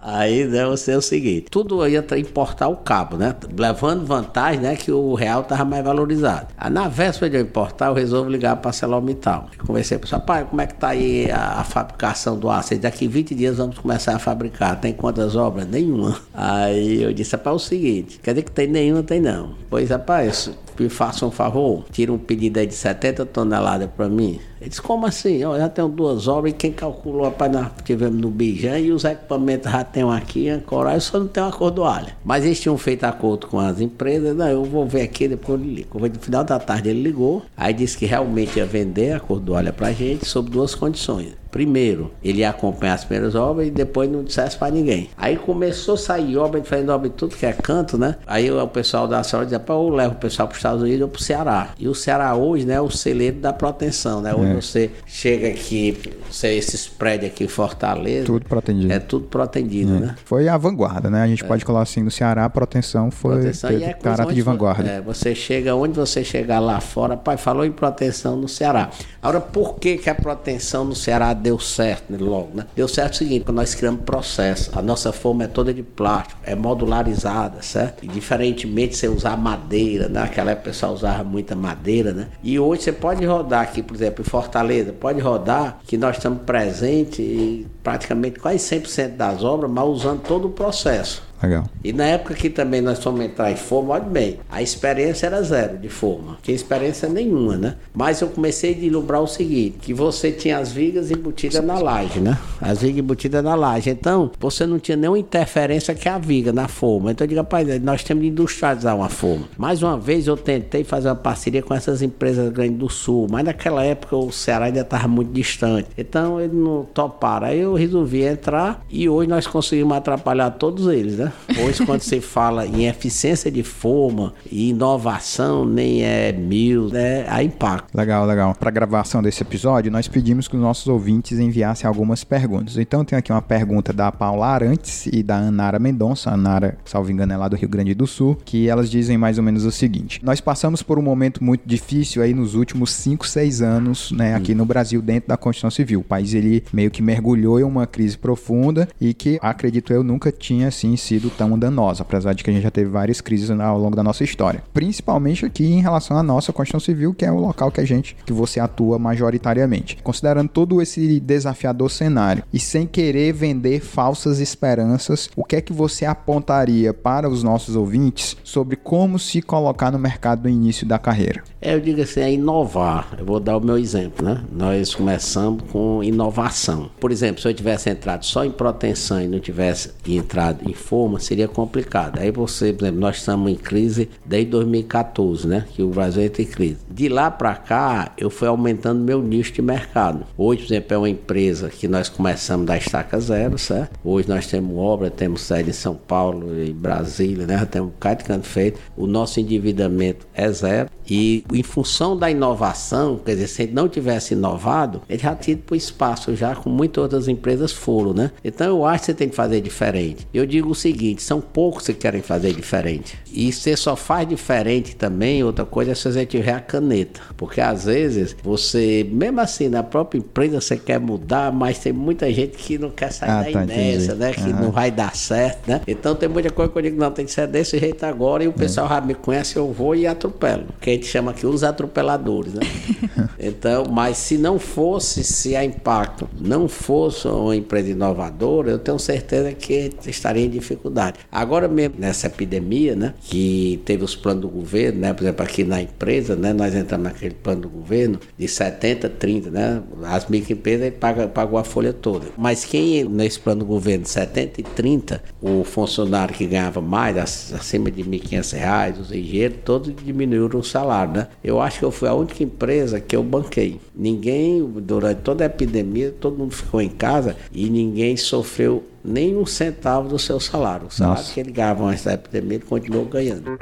[0.00, 3.34] Aí, né, você é o seguinte, tudo ia tra- importar o cabo, né?
[3.58, 6.46] Levando vantagem, né, que o real tava mais valorizado.
[6.56, 9.50] Aí, na véspera de eu importar, eu resolvo ligar para Celomital.
[9.66, 12.74] Conversei com o rapaz, como é que tá aí a, a fabricação do aço?
[12.78, 14.80] Daqui 20 dias vamos começar a fabricar.
[14.80, 15.66] Tem quantas obras?
[15.66, 16.16] Nenhuma.
[16.32, 19.02] Aí eu disse, rapaz, é o seguinte, quer dizer que tem nenhuma?
[19.02, 19.50] Tem não.
[19.68, 24.40] Pois, rapaz, me faça um favor, tira um pedido aí de 70 toneladas para mim.
[24.66, 25.36] Ele disse, como assim?
[25.36, 29.04] Eu já tenho duas obras e quem calculou, rapaz, nós tivemos no Bijan e os
[29.04, 32.16] equipamentos já tem aqui, em Coral, só não tem uma cordoalha.
[32.24, 35.72] Mas eles tinham feito acordo com as empresas, não, eu vou ver aqui, depois ele
[35.72, 35.88] liga.
[35.94, 39.92] No final da tarde ele ligou, aí disse que realmente ia vender a cordoalha pra
[39.92, 41.34] gente sob duas condições.
[41.48, 45.08] Primeiro, ele ia acompanhar as primeiras obras e depois não dissesse pra ninguém.
[45.16, 48.16] Aí começou a sair obra, fazendo obra de tudo que é canto, né?
[48.26, 51.00] Aí o pessoal da senhora dizia, pô, eu levo o pessoal para os Estados Unidos
[51.00, 51.70] ou pro Ceará.
[51.78, 54.34] E o Ceará hoje, né, é o celeiro da proteção, né?
[54.34, 55.96] Hoje você chega aqui,
[56.30, 58.26] você, esses prédios aqui em Fortaleza.
[58.26, 58.92] Tudo protegido.
[58.92, 60.14] É tudo protegido, né?
[60.24, 61.22] Foi a vanguarda, né?
[61.22, 64.42] A gente pode colocar assim, no Ceará a proteção foi Proteção e é caráter de
[64.42, 64.88] vanguarda.
[64.88, 68.90] É, você chega onde você chegar lá fora, pai, falou em proteção no Ceará.
[69.22, 72.66] Agora, por que, que a proteção no Ceará deu certo né, logo, né?
[72.74, 76.40] Deu certo o seguinte, quando nós criamos processo, a nossa forma é toda de plástico,
[76.44, 78.04] é modularizada, certo?
[78.04, 80.20] E diferentemente você usar madeira, né?
[80.20, 82.28] Naquela época o pessoal usava muita madeira, né?
[82.42, 86.42] E hoje você pode rodar aqui, por exemplo, em Fortaleza, pode rodar que nós estamos
[86.42, 91.25] presentes em praticamente quase 100% das obras, mas usando todo o processo.
[91.42, 91.64] Legal.
[91.84, 95.42] E na época que também nós fomos entrar em forma, olha bem, a experiência era
[95.42, 96.38] zero de forma.
[96.42, 97.76] Tinha experiência nenhuma, né?
[97.94, 102.20] Mas eu comecei a deslumbrar o seguinte, que você tinha as vigas embutidas na laje,
[102.20, 102.38] né?
[102.60, 103.90] As vigas embutidas na laje.
[103.90, 107.10] Então, você não tinha nenhuma interferência que a viga na forma.
[107.10, 109.44] Então eu digo, rapaz, nós temos de industrializar uma forma.
[109.56, 113.44] Mais uma vez eu tentei fazer uma parceria com essas empresas grandes do sul, mas
[113.44, 115.88] naquela época o Ceará ainda estava muito distante.
[115.96, 117.46] Então eles não toparam.
[117.46, 121.25] Aí eu resolvi entrar e hoje nós conseguimos atrapalhar todos eles, né?
[121.64, 127.26] Hoje, quando se fala em eficiência de forma e inovação, nem é mil, né?
[127.28, 127.96] A impacto.
[127.96, 128.54] Legal, legal.
[128.58, 132.76] Para gravação desse episódio, nós pedimos que os nossos ouvintes enviassem algumas perguntas.
[132.76, 136.30] Então, tem aqui uma pergunta da Paula Arantes e da Anara Mendonça.
[136.30, 139.44] Anara, salvo engano, é lá do Rio Grande do Sul, que elas dizem mais ou
[139.44, 143.62] menos o seguinte: Nós passamos por um momento muito difícil aí nos últimos 5, 6
[143.62, 146.00] anos, né, aqui no Brasil, dentro da Constituição Civil.
[146.00, 150.30] O país ele meio que mergulhou em uma crise profunda e que, acredito eu, nunca
[150.30, 153.78] tinha assim sido tão danosa, apesar de que a gente já teve várias crises ao
[153.78, 154.62] longo da nossa história.
[154.72, 158.16] Principalmente aqui em relação à nossa Constituição Civil, que é o local que a gente,
[158.24, 159.98] que você atua majoritariamente.
[160.02, 165.72] Considerando todo esse desafiador cenário e sem querer vender falsas esperanças, o que é que
[165.72, 170.98] você apontaria para os nossos ouvintes sobre como se colocar no mercado no início da
[170.98, 171.42] carreira?
[171.60, 173.14] É, eu digo assim, é inovar.
[173.18, 174.44] Eu vou dar o meu exemplo, né?
[174.52, 176.90] Nós começamos com inovação.
[177.00, 180.72] Por exemplo, se eu tivesse entrado só em proteção e não tivesse entrado em
[181.18, 182.18] seria complicado.
[182.18, 185.64] Aí você, por exemplo, nós estamos em crise desde 2014, né?
[185.72, 186.78] Que o Brasil entra em crise.
[186.90, 190.24] De lá para cá, eu fui aumentando meu nicho de mercado.
[190.36, 193.98] Hoje, por exemplo, é uma empresa que nós começamos da estaca zero, certo?
[194.04, 197.64] Hoje nós temos obra, temos sede em São Paulo e Brasília, né?
[197.66, 198.80] Temos um de canto feito.
[198.96, 200.90] O nosso endividamento é zero.
[201.08, 205.52] E em função da inovação, quer dizer, se ele não tivesse inovado, ele já tinha
[205.52, 208.30] ido para o espaço, já como muitas outras empresas foram, né?
[208.44, 210.26] Então eu acho que você tem que fazer diferente.
[210.34, 213.18] Eu digo o seguinte: são poucos que querem fazer diferente.
[213.32, 217.20] E você só faz diferente também, outra coisa é se você tiver a caneta.
[217.36, 222.32] Porque às vezes você, mesmo assim, na própria empresa você quer mudar, mas tem muita
[222.32, 224.32] gente que não quer sair Ah, da tá, inércia, né?
[224.32, 224.60] Que Aham.
[224.60, 225.80] não vai dar certo, né?
[225.86, 228.48] Então tem muita coisa que eu digo, não, tem que ser desse jeito agora e
[228.48, 230.66] o pessoal já me conhece, eu vou e atropelo.
[230.80, 232.60] Que a gente chama aqui os atropeladores, né?
[233.38, 238.98] então, mas se não fosse, se a Impacto não fosse uma empresa inovadora, eu tenho
[238.98, 240.85] certeza que estaria em dificuldade.
[241.30, 243.14] Agora mesmo, nessa epidemia, né?
[243.20, 245.12] Que teve os planos do governo, né?
[245.12, 246.52] Por exemplo, aqui na empresa, né?
[246.52, 249.82] Nós entramos naquele plano do governo de 70, 30, né?
[250.04, 252.26] As microempresas pagam, pagou a folha toda.
[252.36, 257.16] Mas quem nesse plano do governo de 70 e 30, o funcionário que ganhava mais,
[257.16, 261.28] ac- acima de 1.500 reais, os engenheiros, todos diminuíram o salário, né?
[261.42, 263.80] Eu acho que eu fui a única empresa que eu banquei.
[263.94, 269.46] Ninguém, durante toda a epidemia, todo mundo ficou em casa e ninguém sofreu nem um
[269.46, 270.88] centavo do seu salário.
[270.88, 271.32] O salário Nossa.
[271.32, 273.56] que ele ganhava antes da epidemia, ele continuou ganhando.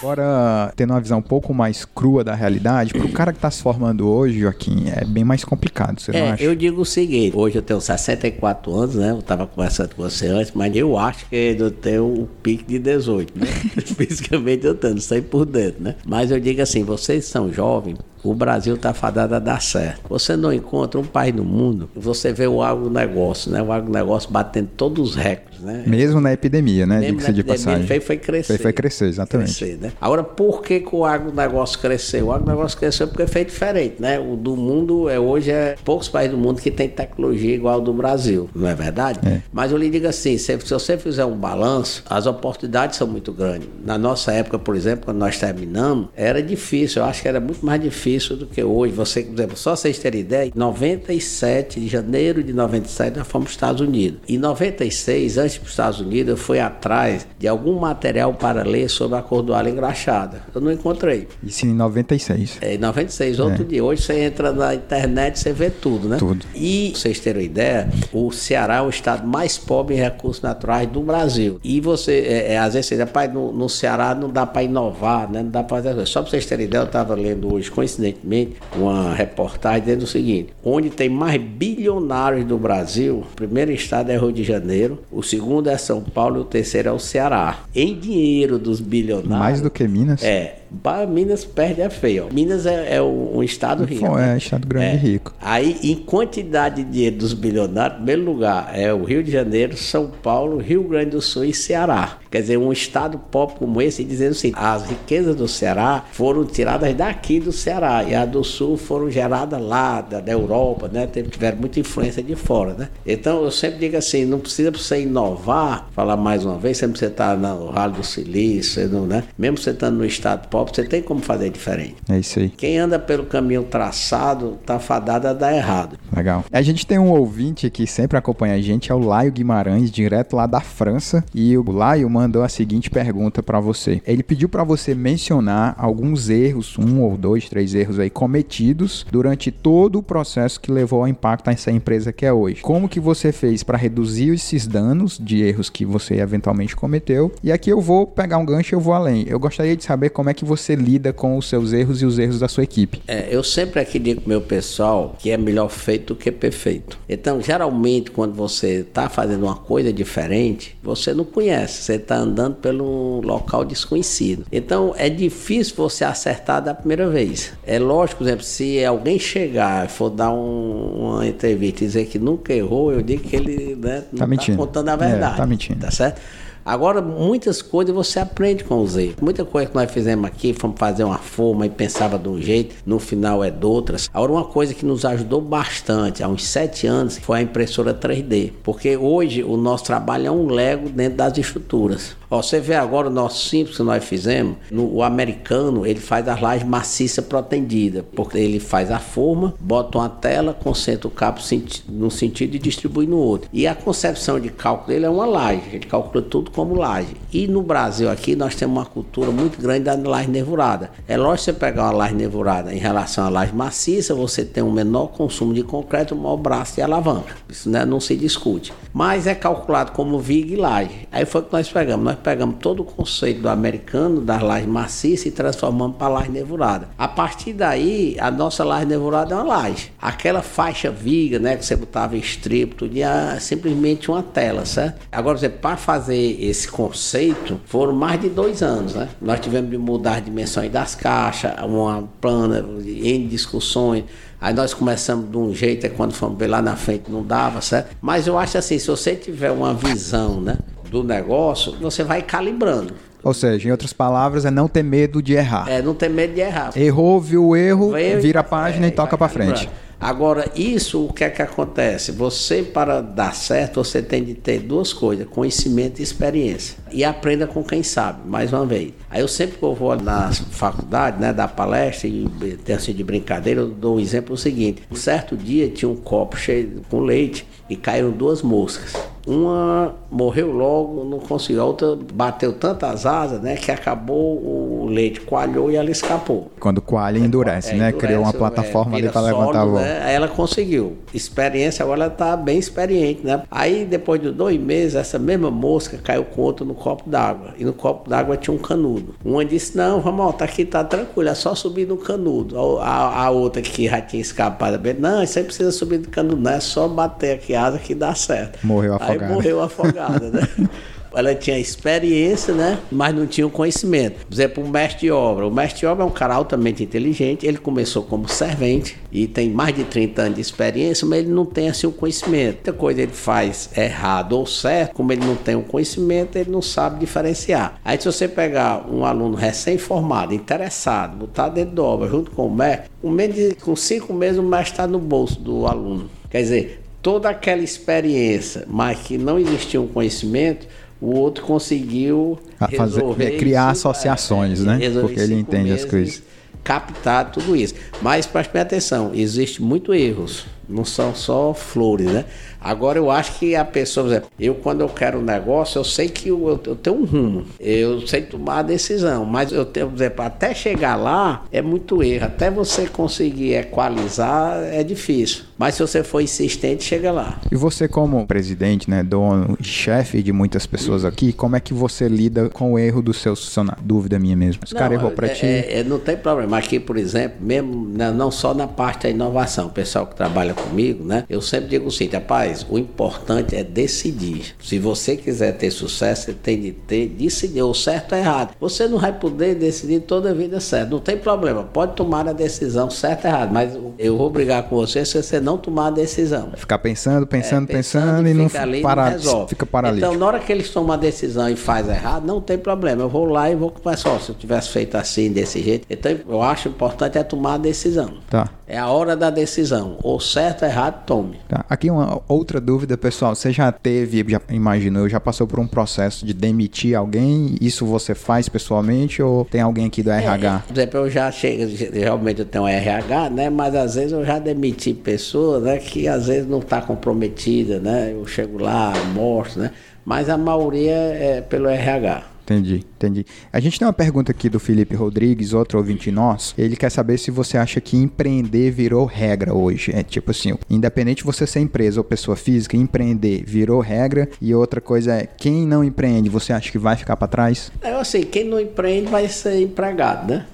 [0.00, 3.60] Agora, tendo uma visão um pouco mais crua da realidade, pro cara que tá se
[3.60, 6.42] formando hoje, Joaquim, é bem mais complicado, você não É, acha?
[6.44, 9.10] eu digo o seguinte, hoje eu tenho 64 anos, né?
[9.10, 12.78] Eu tava conversando com você antes, mas eu acho que eu tenho o pique de
[12.78, 13.46] 18, né?
[13.96, 15.96] Fisicamente eu tenho, não sei por dentro, né?
[16.06, 20.02] Mas eu digo assim, vocês são jovens, o Brasil tá fadado a dar certo.
[20.08, 23.62] Você não encontra um país no mundo, você vê o agronegócio, né?
[23.62, 25.84] O agronegócio batendo todos os recordes, né?
[25.86, 27.00] Mesmo na epidemia, né?
[27.00, 27.86] Mesmo na de passagem.
[27.88, 28.46] ele Foi, crescer.
[28.54, 29.56] Foi, foi crescer, exatamente.
[29.56, 29.92] Crescer, né?
[30.00, 32.26] Agora, por que, que o agronegócio cresceu?
[32.26, 34.18] O agronegócio cresceu porque foi diferente, né?
[34.18, 37.80] O do mundo, é, hoje, é poucos países do mundo que tem tecnologia igual ao
[37.80, 39.20] do Brasil, não é verdade?
[39.26, 39.40] É.
[39.52, 43.32] Mas eu lhe digo assim, se, se você fizer um balanço, as oportunidades são muito
[43.32, 43.68] grandes.
[43.84, 47.64] Na nossa época, por exemplo, quando nós terminamos, era difícil, eu acho que era muito
[47.64, 48.92] mais difícil do que hoje.
[48.92, 53.46] Você, por exemplo, só vocês terem ideia, em 97, de janeiro de 97, nós fomos
[53.46, 54.20] para os Estados Unidos.
[54.28, 58.34] Em 96, antes de ir para os Estados Unidos, eu fui atrás de algum material
[58.34, 60.42] para ler sobre a cordoalha engraxada.
[60.54, 61.28] Eu não encontrei.
[61.42, 62.58] Isso em 96.
[62.60, 63.82] É, em 96, outro dia.
[63.84, 66.16] Hoje você entra na internet você vê tudo, né?
[66.18, 66.44] Tudo.
[66.54, 70.42] E, pra vocês terem uma ideia, o Ceará é o estado mais pobre em recursos
[70.42, 71.60] naturais do Brasil.
[71.62, 74.62] E você, é, é, às vezes você diz, rapaz, no, no Ceará não dá para
[74.62, 75.42] inovar, né?
[75.42, 76.06] Não dá para fazer.
[76.06, 80.52] Só para vocês terem ideia, eu estava lendo hoje, coincidentemente, uma reportagem dizendo o seguinte:
[80.64, 85.68] onde tem mais bilionários do Brasil, o primeiro estado é Rio de Janeiro, o segundo
[85.68, 87.58] é São Paulo e o terceiro é o Ceará.
[87.74, 89.38] Em dinheiro dos bilionários.
[89.38, 90.22] Mais do que Minas.
[90.22, 90.60] É,
[91.08, 92.28] Minas perde é feio.
[92.32, 94.06] Minas é, é um estado rico.
[94.18, 94.38] É, né?
[94.38, 95.34] estado grande e rico.
[95.40, 100.10] Aí, em quantidade de dinheiro dos bilionários, primeiro lugar é o Rio de Janeiro, São
[100.22, 102.18] Paulo, Rio Grande do Sul e Ceará.
[102.30, 106.94] Quer dizer, um estado pobre como esse, dizendo assim, as riquezas do Ceará foram tiradas
[106.94, 111.06] daqui do Ceará e a do Sul foram geradas lá, da, da Europa, né?
[111.06, 112.88] Tiveram muita influência de fora, né?
[113.06, 117.06] Então, eu sempre digo assim, não precisa você inovar, falar mais uma vez, sempre você
[117.06, 119.24] está no Vale do Silício, não, né?
[119.38, 121.96] Mesmo você estando no estado pobre, você tem como fazer diferente.
[122.08, 122.48] É isso aí.
[122.48, 125.96] Quem anda pelo caminho traçado, tá fadado a dar errado.
[126.14, 126.44] Legal.
[126.50, 130.34] A gente tem um ouvinte que sempre acompanha a gente, é o Laio Guimarães, direto
[130.34, 134.02] lá da França, e o Laio mandou a seguinte pergunta para você.
[134.04, 139.52] Ele pediu para você mencionar alguns erros, um ou dois, três erros aí cometidos durante
[139.52, 142.62] todo o processo que levou ao impacto nessa empresa que é hoje.
[142.62, 147.32] Como que você fez para reduzir esses danos de erros que você eventualmente cometeu?
[147.42, 149.24] E aqui eu vou pegar um gancho e eu vou além.
[149.28, 152.18] Eu gostaria de saber como é que você lida com os seus erros e os
[152.18, 153.00] erros da sua equipe.
[153.06, 156.98] É, eu sempre aqui digo pro meu pessoal que é melhor feito do que perfeito.
[157.08, 162.56] Então, geralmente, quando você está fazendo uma coisa diferente, você não conhece, você está andando
[162.56, 164.46] pelo local desconhecido.
[164.50, 167.52] Então, é difícil você acertar da primeira vez.
[167.66, 172.06] É lógico, por exemplo, se alguém chegar e for dar um, uma entrevista e dizer
[172.06, 175.34] que nunca errou, eu digo que ele né, não está tá contando a verdade.
[175.34, 175.80] É, tá mentindo.
[175.80, 176.20] Tá certo?
[176.68, 179.16] Agora, muitas coisas você aprende com os erros.
[179.22, 182.74] Muita coisa que nós fizemos aqui, fomos fazer uma forma e pensava de um jeito,
[182.84, 184.10] no final é de outras.
[184.12, 188.52] Agora, uma coisa que nos ajudou bastante há uns sete anos foi a impressora 3D.
[188.62, 192.14] Porque hoje o nosso trabalho é um Lego dentro das estruturas.
[192.30, 196.28] Ó, você vê agora o nosso simples que nós fizemos, no, o americano ele faz
[196.28, 201.40] as lajes maciça protendida, porque ele faz a forma, bota uma tela, concentra o cabo
[201.88, 203.48] num sentido e distribui no outro.
[203.52, 207.16] E a concepção de cálculo dele é uma laje, ele calcula tudo como laje.
[207.32, 210.90] E no Brasil aqui nós temos uma cultura muito grande da laje nervurada.
[211.06, 214.72] É lógico você pegar uma laje nervurada em relação à laje maciça, você tem um
[214.72, 217.36] menor consumo de concreto, um maior braço de alavanca.
[217.48, 218.72] Isso né, não se discute.
[218.92, 221.08] Mas é calculado como viga e laje.
[221.10, 222.04] Aí foi que nós pegamos.
[222.04, 226.88] Nós pegamos todo o conceito do americano, das lajes maciças, e transformamos para laje nervurada.
[226.98, 229.92] A partir daí, a nossa laje nervurada é uma laje.
[230.00, 235.06] Aquela faixa viga, né, que você botava estripo, tudo, é simplesmente uma tela, certo?
[235.10, 239.08] Agora, para fazer esse conceito, foram mais de dois anos, né?
[239.20, 244.04] Nós tivemos de mudar as dimensões das caixas, uma plana, em discussões.
[244.40, 247.60] Aí nós começamos de um jeito, é quando fomos ver lá na frente não dava,
[247.60, 247.96] certo?
[248.00, 250.56] Mas eu acho assim, se você tiver uma visão, né?
[250.90, 252.94] Do negócio, você vai calibrando.
[253.22, 255.68] Ou seja, em outras palavras, é não ter medo de errar.
[255.68, 256.70] É não ter medo de errar.
[256.76, 259.68] Errou, viu o erro, vira a página é, e toca para frente.
[260.00, 262.12] Agora, isso o que é que acontece?
[262.12, 266.78] Você, para dar certo, você tem de ter duas coisas: conhecimento e experiência.
[266.92, 268.92] E aprenda com quem sabe, mais uma vez.
[269.10, 272.28] Aí eu sempre que eu vou na faculdade, né, dar palestra e
[272.64, 274.82] tem assim de brincadeira, eu dou um exemplo seguinte.
[274.88, 278.94] Um certo dia tinha um copo cheio com leite e caíram duas moscas.
[279.26, 281.60] Uma morreu logo, não conseguiu.
[281.60, 286.50] A outra bateu tantas asas, né, que acabou o leite, coalhou e ela escapou.
[286.58, 287.88] Quando coalha endurece, é, né?
[287.88, 289.84] Endurece, Criou uma plataforma é, ali para levantar a voz.
[289.84, 290.02] Né?
[290.02, 290.96] Aí ela conseguiu.
[291.12, 293.42] Experiência, agora ela está bem experiente, né?
[293.50, 297.54] Aí depois de dois meses, essa mesma mosca caiu com outra no copo d'água.
[297.58, 299.14] E no copo d'água tinha um canudo.
[299.22, 302.58] Uma disse: Não, vamos, tá aqui, tá tranquilo, é só subir no canudo.
[302.80, 306.40] A, a, a outra que já tinha escapado, não, isso aí precisa subir no canudo,
[306.40, 308.58] não é só bater aqui a asa que dá certo.
[308.64, 309.24] Morreu afogada.
[309.24, 310.48] Aí morreu afogada, né?
[311.14, 312.78] ela tinha experiência, né?
[312.90, 314.26] Mas não tinha o conhecimento.
[314.26, 315.46] Por exemplo, o mestre de obra.
[315.46, 317.46] O mestre de obra é um cara altamente inteligente.
[317.46, 321.44] Ele começou como servente e tem mais de 30 anos de experiência, mas ele não
[321.44, 322.54] tem assim o conhecimento.
[322.54, 326.62] Muita coisa ele faz errado ou certo, como ele não tem o conhecimento, ele não
[326.62, 327.80] sabe diferenciar.
[327.84, 333.10] Aí se você pegar um aluno recém-formado, interessado, botar dentro da obra junto com o
[333.10, 336.10] mestre, com cinco meses o mestre está no bolso do aluno.
[336.30, 340.66] Quer dizer, toda aquela experiência, mas que não existia um conhecimento,
[341.00, 342.38] o outro conseguiu
[342.76, 344.90] fazer, criar isso, associações, é, né?
[345.00, 346.22] Porque ele entende as coisas.
[346.62, 347.72] Captar tudo isso.
[348.02, 352.26] Mas preste atenção, existe muito erros, não são só flores, né?
[352.60, 355.84] Agora eu acho que a pessoa, por exemplo, eu quando eu quero um negócio, eu
[355.84, 359.88] sei que eu, eu tenho um rumo, eu sei tomar a decisão, mas eu tenho,
[359.88, 365.44] por exemplo, até chegar lá é muito erro, até você conseguir equalizar é difícil.
[365.56, 367.40] Mas se você for insistente, chega lá.
[367.50, 371.74] E você como presidente, né, dono e chefe de muitas pessoas aqui, como é que
[371.74, 373.84] você lida com o erro dos seus funcionários?
[373.84, 374.62] Dúvida minha mesmo.
[374.64, 375.46] Esse não, cara errou para é, ti?
[375.46, 376.58] É, é, não tem problema.
[376.58, 381.04] Aqui, por exemplo, mesmo não só na parte da inovação, o pessoal que trabalha comigo,
[381.04, 381.24] né?
[381.28, 384.54] Eu sempre digo o seguinte, rapaz, o importante é decidir.
[384.60, 388.54] Se você quiser ter sucesso, você tem de ter, decidir o certo ou errado.
[388.60, 390.90] Você não vai poder decidir toda a vida certo.
[390.90, 394.76] Não tem problema, pode tomar a decisão certa ou errada, mas eu vou brigar com
[394.76, 396.52] você se você não tomar a decisão.
[396.56, 399.48] Ficar pensando, pensando, é, pensando, pensando, e não, ali, para, não resolve.
[399.50, 400.06] fica paralítico.
[400.06, 403.02] Então, na hora que eles tomam a decisão e faz errado, não tem problema.
[403.02, 404.20] Eu vou lá e vou conversar.
[404.20, 405.86] Se eu tivesse feito assim, desse jeito.
[405.90, 408.14] Então, eu acho importante é tomar a decisão.
[408.28, 408.48] Tá.
[408.68, 409.96] É a hora da decisão.
[410.02, 411.40] Ou certo ou errado, tome.
[411.48, 411.64] Tá.
[411.70, 413.34] Aqui uma outra dúvida, pessoal.
[413.34, 417.56] Você já teve, já imaginou, já passou por um processo de demitir alguém?
[417.62, 420.56] Isso você faz pessoalmente ou tem alguém aqui do RH?
[420.56, 423.48] É, por exemplo, eu já chego, realmente eu tenho um RH, né?
[423.48, 425.78] Mas às vezes eu já demiti pessoas, né?
[425.78, 428.12] Que às vezes não está comprometida, né?
[428.12, 429.70] Eu chego lá, mostro, né?
[430.04, 432.22] Mas a maioria é pelo RH.
[432.48, 433.26] Entendi, entendi.
[433.52, 436.54] A gente tem uma pergunta aqui do Felipe Rodrigues, outro ouvinte nosso.
[436.56, 439.92] Ele quer saber se você acha que empreender virou regra hoje.
[439.94, 444.30] É tipo assim, independente de você ser empresa ou pessoa física, empreender virou regra.
[444.40, 447.70] E outra coisa é, quem não empreende, você acha que vai ficar para trás?
[447.82, 450.46] É assim, quem não empreende vai ser empregado, né?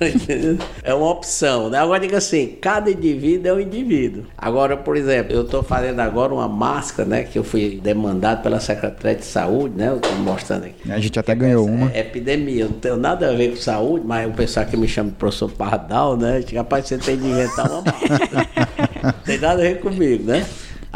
[0.82, 1.78] é uma opção, né?
[1.78, 4.24] Agora diga assim, cada indivíduo é um indivíduo.
[4.36, 7.24] Agora, por exemplo, eu estou fazendo agora uma máscara, né?
[7.24, 9.88] Que eu fui demandado pela Secretaria de Saúde, né?
[9.88, 10.90] Eu estou mostrando aqui.
[10.90, 11.90] A gente até ganhou uma.
[11.92, 14.88] É epidemia, eu não tenho nada a ver com saúde, mas o pessoal que me
[14.88, 16.44] chama de professor Pardal, né?
[16.54, 18.48] Rapaz, você tem de inventar uma máscara.
[19.02, 20.46] não tem nada a ver comigo, né?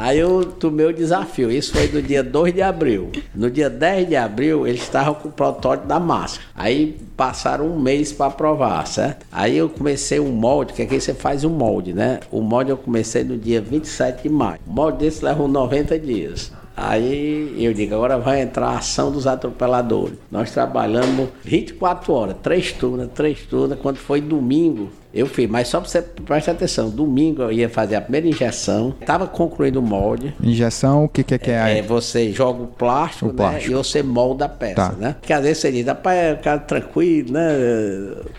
[0.01, 1.51] Aí eu tomei o desafio.
[1.51, 3.11] Isso foi no dia 2 de abril.
[3.35, 6.43] No dia 10 de abril, eles estavam com o protótipo da máscara.
[6.55, 9.27] Aí passaram um mês para aprovar, certo?
[9.31, 12.21] Aí eu comecei um molde, que aqui você faz um molde, né?
[12.31, 14.59] O molde eu comecei no dia 27 de maio.
[14.67, 16.51] O molde desse leva 90 dias.
[16.75, 20.17] Aí eu digo, agora vai entrar a ação dos atropeladores.
[20.31, 23.79] Nós trabalhamos 24 horas, três turmas, três turmas.
[23.79, 27.96] Quando foi domingo, eu fiz, mas só para você prestar atenção, domingo eu ia fazer
[27.96, 30.35] a primeira injeção, estava concluindo o molde.
[30.42, 31.79] Injeção, o que, que, que é?
[31.79, 33.73] É, você joga o plástico, o né, plástico.
[33.73, 34.92] e você molda a peça, tá.
[34.92, 35.16] né?
[35.20, 37.40] Porque às vezes você diz, rapaz, é cara tranquilo, né?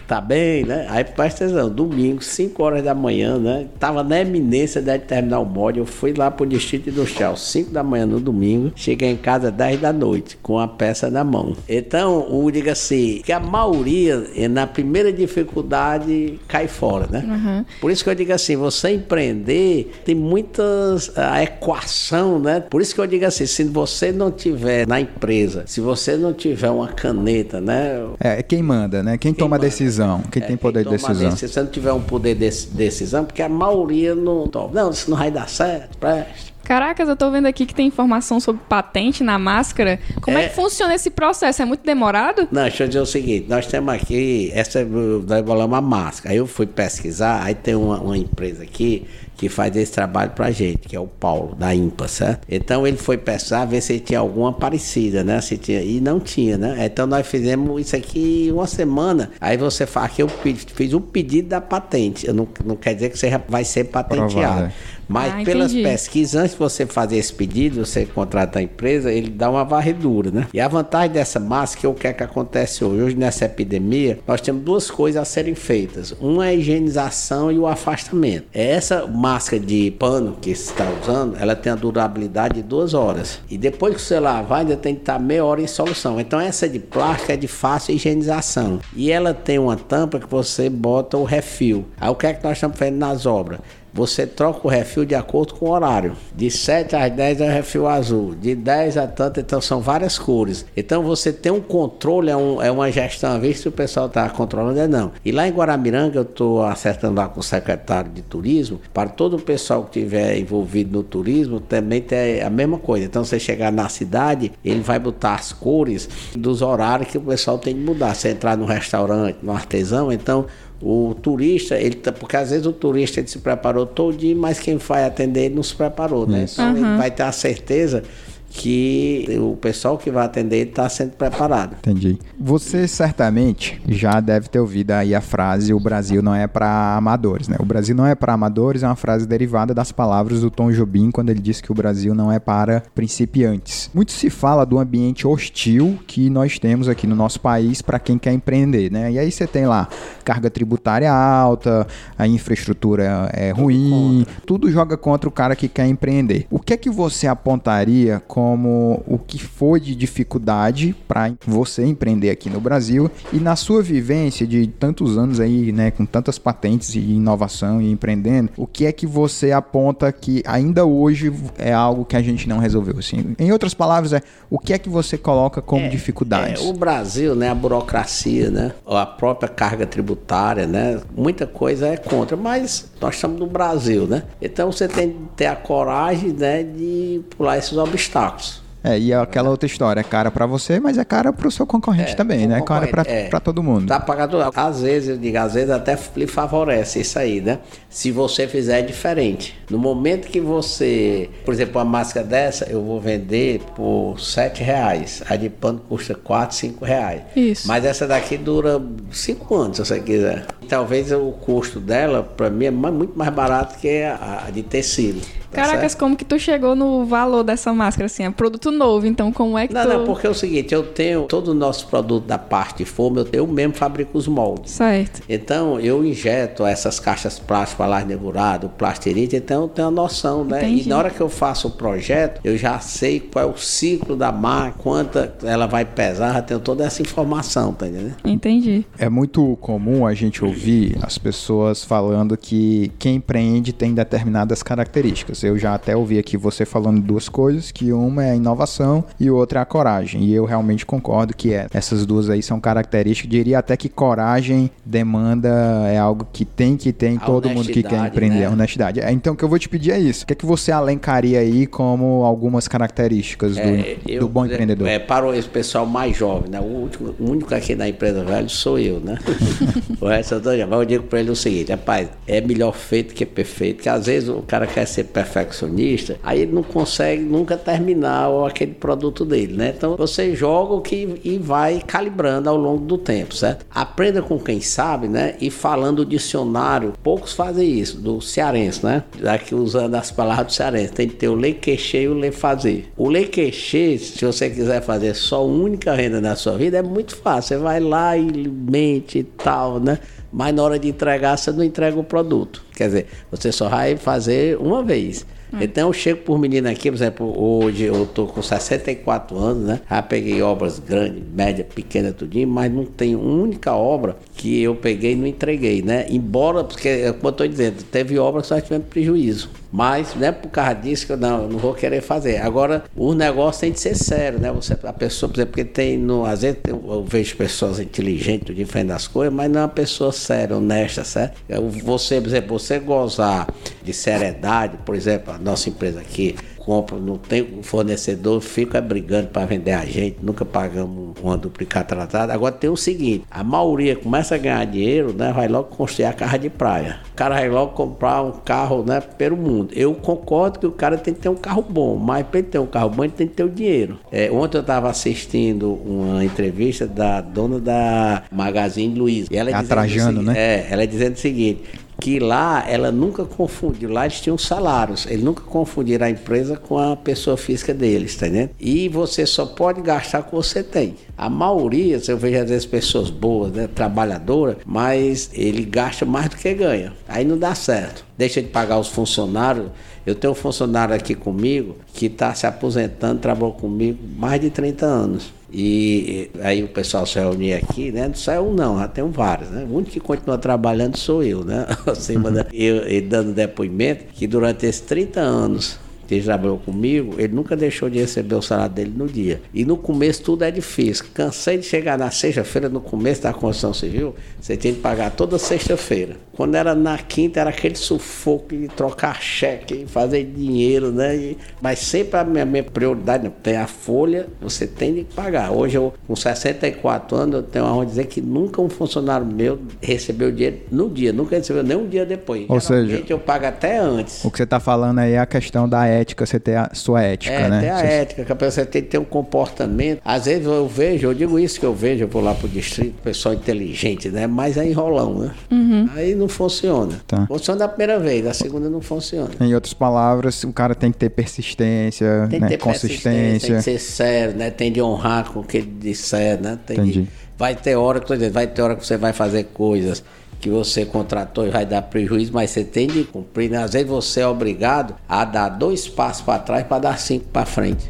[0.08, 0.88] Tá bem, né?
[0.90, 3.68] Aí presta atenção, domingo, 5 horas da manhã, né?
[3.80, 7.84] Tava na eminência de terminar o molde, eu fui lá pro Distrito Industrial, 5 da
[7.84, 11.56] manhã no domingo, cheguei em casa 10 da noite, com a peça na mão.
[11.68, 17.24] Então, o diga assim, que a maioria, na primeira dificuldade, cai cai fora, né?
[17.28, 17.66] Uhum.
[17.80, 22.60] Por isso que eu digo assim, você empreender tem muitas a equação, né?
[22.60, 26.34] Por isso que eu digo assim, se você não tiver na empresa, se você não
[26.34, 28.06] tiver uma caneta, né?
[28.20, 29.18] É, é quem manda, né?
[29.18, 31.36] Quem, quem toma a decisão, quem é, tem poder quem de decisão.
[31.36, 34.70] Se você não tiver um poder de decisão, porque a maioria não toma.
[34.74, 36.51] Não, isso não vai dar certo, preste.
[36.72, 40.00] Caracas, eu tô vendo aqui que tem informação sobre patente na máscara.
[40.22, 41.62] Como é, é que funciona esse processo?
[41.62, 42.48] É muito demorado?
[42.50, 46.32] Não, deixa eu dizer o seguinte: nós temos aqui, essa nós bolamos a máscara.
[46.32, 49.06] Aí eu fui pesquisar, aí tem uma, uma empresa aqui
[49.36, 52.46] que faz esse trabalho pra gente, que é o Paulo, da IMPA, certo?
[52.48, 55.42] Então ele foi pesquisar, ver se tinha alguma parecida, né?
[55.42, 56.86] Se tinha, e não tinha, né?
[56.86, 59.32] Então nós fizemos isso aqui uma semana.
[59.42, 62.28] Aí você fala que eu fiz o pedido da patente.
[62.28, 64.66] Eu não, não quer dizer que você vai ser patenteado.
[64.66, 64.72] É.
[65.12, 69.30] Mas ah, pelas pesquisas, antes de você fazer esse pedido, você contrata a empresa, ele
[69.30, 70.48] dá uma varredura, né?
[70.54, 73.02] E a vantagem dessa máscara, é o que é que acontece hoje?
[73.02, 76.14] Hoje nessa epidemia, nós temos duas coisas a serem feitas.
[76.20, 78.46] Uma é a higienização e o afastamento.
[78.54, 82.94] É essa máscara de pano que você está usando, ela tem a durabilidade de duas
[82.94, 83.40] horas.
[83.50, 86.20] E depois que você lavar, ainda tem que estar meia hora em solução.
[86.20, 88.80] Então essa de plástico é de fácil higienização.
[88.96, 91.86] E ela tem uma tampa que você bota o refil.
[92.00, 93.60] Aí o que é que nós estamos fazendo nas obras?
[93.94, 96.16] Você troca o refil de acordo com o horário.
[96.36, 100.18] De 7 às 10 é o refil azul, de 10 a tanto, então são várias
[100.18, 100.66] cores.
[100.76, 104.08] Então você tem um controle, é, um, é uma gestão, a vez se o pessoal
[104.08, 105.12] está controlando, é não.
[105.24, 109.36] E lá em Guaramiranga eu estou acertando lá com o secretário de turismo, para todo
[109.36, 113.06] o pessoal que estiver envolvido no turismo também ter a mesma coisa.
[113.06, 117.58] Então você chegar na cidade, ele vai botar as cores dos horários que o pessoal
[117.58, 118.16] tem que mudar.
[118.16, 120.46] Se entrar no restaurante, no artesão, então
[120.82, 124.60] o turista, ele tá, porque às vezes o turista ele se preparou todo dia, mas
[124.60, 126.46] quem vai atender ele não se preparou, né?
[126.52, 126.78] Então uhum.
[126.78, 128.04] ele vai ter a certeza
[128.52, 131.78] que o pessoal que vai atender está sendo preparado.
[131.80, 132.20] Entendi.
[132.38, 137.48] Você certamente já deve ter ouvido aí a frase: o Brasil não é para amadores,
[137.48, 137.56] né?
[137.60, 141.12] O Brasil não é para amadores é uma frase derivada das palavras do Tom Jobim
[141.12, 143.90] quando ele disse que o Brasil não é para principiantes.
[143.94, 148.18] Muito se fala do ambiente hostil que nós temos aqui no nosso país para quem
[148.18, 149.12] quer empreender, né?
[149.14, 149.88] E aí você tem lá
[150.26, 151.88] carga tributária alta,
[152.18, 156.46] a infraestrutura é ruim, tudo joga contra o cara que quer empreender.
[156.50, 161.86] O que é que você apontaria como como o que foi de dificuldade para você
[161.86, 166.40] empreender aqui no Brasil e na sua vivência de tantos anos aí, né, com tantas
[166.40, 171.72] patentes e inovação e empreendendo, o que é que você aponta que ainda hoje é
[171.72, 172.98] algo que a gente não resolveu?
[172.98, 176.66] Assim, em outras palavras, é o que é que você coloca como é, dificuldades?
[176.66, 181.98] É, o Brasil, né, a burocracia, né, a própria carga tributária, né, muita coisa é
[181.98, 184.24] contra, mas nós estamos no Brasil, né?
[184.40, 188.62] Então você tem que ter a coragem, né, de pular esses obstáculos.
[188.84, 191.52] É, e é aquela outra história, é cara para você, mas é cara para o
[191.52, 192.58] seu concorrente é, também, né?
[192.58, 193.88] É cara para é, todo mundo.
[193.88, 197.60] Tá pagando, às vezes, eu digo, às vezes até lhe favorece isso aí, né?
[197.90, 199.56] Se você fizer diferente.
[199.70, 205.22] No momento que você, por exemplo, uma máscara dessa, eu vou vender por sete reais.
[205.30, 207.22] A de pano custa quatro, cinco reais.
[207.36, 207.68] Isso.
[207.68, 210.46] Mas essa daqui dura cinco anos, se você quiser.
[210.68, 215.22] Talvez o custo dela, para mim, é muito mais barato que a de tecido.
[215.52, 218.24] Tá Caracas, como que tu chegou no valor dessa máscara, assim?
[218.24, 219.90] É produto novo, então como é que não, tu...
[219.90, 223.22] Não, porque é o seguinte, eu tenho todo o nosso produto da parte de forma,
[223.22, 224.72] eu, eu mesmo fabrico os moldes.
[224.72, 225.22] Certo.
[225.28, 230.64] Então, eu injeto essas caixas plásticas lá negurado, plasterite, então eu tenho a noção, né?
[230.64, 230.84] Entendi.
[230.86, 234.16] E na hora que eu faço o projeto, eu já sei qual é o ciclo
[234.16, 238.16] da máquina, quanta ela vai pesar, já tenho toda essa informação, tá entendendo?
[238.24, 238.86] Entendi.
[238.98, 245.41] É muito comum a gente ouvir as pessoas falando que quem empreende tem determinadas características.
[245.48, 249.30] Eu já até ouvi aqui você falando duas coisas, que uma é a inovação e
[249.30, 250.24] outra é a coragem.
[250.24, 251.68] E eu realmente concordo que é.
[251.74, 253.30] Essas duas aí são características.
[253.30, 255.50] Diria até que coragem demanda
[255.88, 258.42] é algo que tem que ter em a todo mundo que quer empreender.
[258.42, 258.50] Né?
[258.50, 259.00] Honestidade.
[259.00, 260.24] É, então o que eu vou te pedir é isso.
[260.24, 264.46] O que é que você alencaria aí como algumas características do, é, eu, do bom
[264.46, 264.88] empreendedor?
[264.88, 266.60] É, para esse pessoal mais jovem, né?
[266.60, 269.18] O, último, o único aqui na empresa velho sou eu, né?
[270.00, 273.26] o resto eu, tô, eu digo para ele o seguinte, rapaz, é melhor feito que
[273.26, 277.58] perfeito, que às vezes o cara quer ser perfeito perfeccionista, aí ele não consegue nunca
[277.58, 279.74] terminar aquele produto dele, né?
[279.76, 283.66] Então você joga o que e vai calibrando ao longo do tempo, certo?
[283.74, 285.36] Aprenda com quem sabe, né?
[285.40, 289.04] E falando o dicionário, poucos fazem isso, do cearense, né?
[289.26, 292.32] Aqui usando as palavras do cearense, tem que ter o lei queixer e o lei
[292.32, 292.92] fazer.
[292.98, 297.16] O lei queixer, se você quiser fazer só única renda na sua vida, é muito
[297.16, 297.58] fácil.
[297.58, 299.98] Você vai lá e mente e tal, né?
[300.32, 302.64] Mas na hora de entregar você não entrega o produto.
[302.76, 305.26] Quer dizer, você só vai fazer uma vez.
[305.54, 305.66] É.
[305.66, 309.82] Então eu chego por menina aqui, por exemplo, hoje eu tô com 64 anos, né?
[309.90, 314.76] Já peguei obras grandes, média, pequena, tudinho, mas não tem uma única obra que eu
[314.76, 316.06] peguei e não entreguei, né?
[316.10, 319.50] Embora, porque, como eu tô dizendo, teve obras que nós tivemos prejuízo.
[319.72, 322.38] Mas não é por causa disso que eu não, eu não vou querer fazer.
[322.38, 324.52] Agora, o negócio tem de ser sério, né?
[324.52, 328.56] Você, a pessoa, por exemplo, porque tem, no, às vezes eu, eu vejo pessoas inteligentes
[328.56, 331.38] de frente das coisas, mas não é uma pessoa séria, honesta, certo?
[331.84, 333.48] Você, por exemplo, você gozar
[333.84, 336.36] de seriedade, por exemplo, a nossa empresa aqui,
[336.66, 342.34] compra, não tem fornecedor, fica brigando para vender a gente, nunca pagamos uma duplicata tratada.
[342.34, 345.32] Agora tem o seguinte: a maioria começa a ganhar dinheiro, né?
[345.34, 347.00] Vai logo construir a carro de praia.
[347.12, 349.02] O cara vai logo comprar um carro, né?
[349.02, 349.74] Pelo mundo.
[349.76, 352.60] Eu concordo que o cara tem que ter um carro bom, mas para ele ter
[352.60, 354.00] um carro bom, ele tem que ter o dinheiro.
[354.12, 359.28] É, ontem eu estava assistindo uma entrevista da dona da Magazine Luiza.
[359.32, 360.34] E ela é Atrajando, né?
[360.38, 361.62] É, ela é dizendo o seguinte:
[362.02, 366.80] que lá ela nunca confundiu, lá eles tinham salários, eles nunca confundiram a empresa com
[366.80, 368.50] a pessoa física deles, tá entendendo?
[368.60, 370.96] E você só pode gastar o que você tem.
[371.16, 376.38] A maioria, eu vejo às vezes pessoas boas, né, trabalhadoras, mas ele gasta mais do
[376.38, 376.92] que ganha.
[377.08, 378.04] Aí não dá certo.
[378.18, 379.68] Deixa de pagar os funcionários.
[380.04, 384.86] Eu tenho um funcionário aqui comigo que está se aposentando, trabalhou comigo mais de 30
[384.88, 385.32] anos.
[385.54, 388.08] E aí o pessoal se reunia aqui, né?
[388.08, 389.68] Não saiu um não, já tem vários, né?
[389.70, 391.66] O único que continua trabalhando sou eu, né?
[391.86, 392.44] Acima uhum.
[392.54, 395.80] eu, eu dando depoimento que durante esses 30 anos
[396.12, 399.42] que ele trabalhou comigo, ele nunca deixou de receber o salário dele no dia.
[399.54, 401.06] E no começo tudo é difícil.
[401.14, 405.38] Cansei de chegar na sexta-feira, no começo da construção civil, você tinha que pagar toda
[405.38, 406.18] sexta-feira.
[406.42, 411.16] Quando era na quinta, era aquele sufoco de trocar cheque, fazer dinheiro, né?
[411.16, 415.52] E, mas sempre a minha, minha prioridade, não, tem a folha, você tem de pagar.
[415.52, 420.32] Hoje, eu, com 64 anos, eu tenho a dizer que nunca um funcionário meu recebeu
[420.32, 422.48] dinheiro no dia, nunca recebeu nem um dia depois.
[422.50, 424.26] Ou seja, eu pago até antes.
[424.26, 427.04] O que você está falando aí é a questão da ética, você ter a sua
[427.04, 427.60] ética, é, né?
[427.60, 427.86] Tem a você...
[427.86, 430.02] ética, que a pessoa tem que ter um comportamento.
[430.04, 432.96] Às vezes eu vejo, eu digo isso que eu vejo, eu vou lá pro distrito,
[433.04, 434.26] pessoal inteligente, né?
[434.26, 435.32] Mas é enrolão, né?
[435.52, 435.88] Uhum.
[435.96, 437.00] Aí não funciona.
[437.06, 437.28] Tá.
[437.28, 439.30] Funciona da primeira vez, da segunda não funciona.
[439.40, 442.48] Em outras palavras, o cara tem que ter persistência, tem né?
[442.48, 443.48] ter consistência.
[443.48, 444.50] Tem que ser sério, né?
[444.50, 446.58] Tem de honrar com o que ele disser, né?
[446.66, 447.04] Tem Entendi.
[447.04, 447.10] De...
[447.38, 450.04] Vai ter hora que vai ter hora que você vai fazer coisas
[450.42, 453.50] que você contratou e vai dar prejuízo, mas você tem de cumprir.
[453.50, 453.64] Né?
[453.64, 457.46] Às vezes você é obrigado a dar dois passos para trás para dar cinco para
[457.46, 457.90] frente.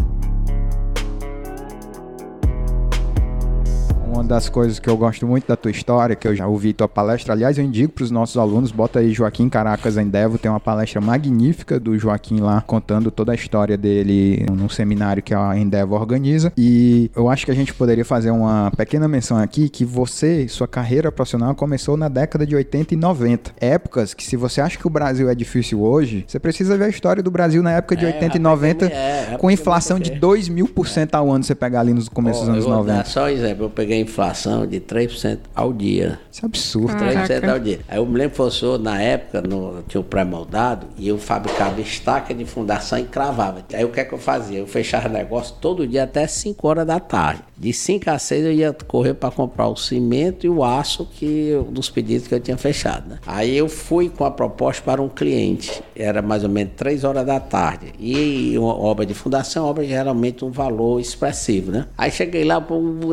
[4.21, 6.87] Uma das coisas que eu gosto muito da tua história, que eu já ouvi tua
[6.87, 10.59] palestra, aliás, eu indico para os nossos alunos, bota aí Joaquim Caracas Endevo, tem uma
[10.59, 15.95] palestra magnífica do Joaquim lá, contando toda a história dele num seminário que a Endevo
[15.95, 16.53] organiza.
[16.55, 20.67] E eu acho que a gente poderia fazer uma pequena menção aqui que você, sua
[20.67, 23.53] carreira profissional começou na década de 80 e 90.
[23.59, 26.89] Épocas que se você acha que o Brasil é difícil hoje, você precisa ver a
[26.89, 30.47] história do Brasil na época de é, 80 e 90, é, com inflação de 2
[30.47, 32.77] mil por cento ao ano, você pegar ali nos começos oh, dos anos eu vou
[32.81, 32.97] 90.
[32.97, 36.19] Dar só um exemplo, eu peguei inflação de 3% ao dia.
[36.29, 36.93] Isso é absurdo.
[36.93, 37.79] 3% ao dia.
[37.87, 41.79] Aí eu me lembro que professor, na época, no, tinha o pré-moldado e eu fabricava
[41.79, 43.63] estaca de fundação e cravava.
[43.73, 44.59] Aí o que é que eu fazia?
[44.59, 47.43] Eu fechava negócio todo dia até 5 horas da tarde.
[47.61, 51.51] De 5 a 6 eu ia correr para comprar o cimento e o aço que
[51.69, 53.07] dos pedidos que eu tinha fechado.
[53.07, 53.19] Né?
[53.23, 55.79] Aí eu fui com a proposta para um cliente.
[55.95, 57.93] Era mais ou menos 3 horas da tarde.
[57.99, 61.85] E uma obra de fundação, obra geralmente um valor expressivo, né?
[61.95, 62.59] Aí cheguei lá,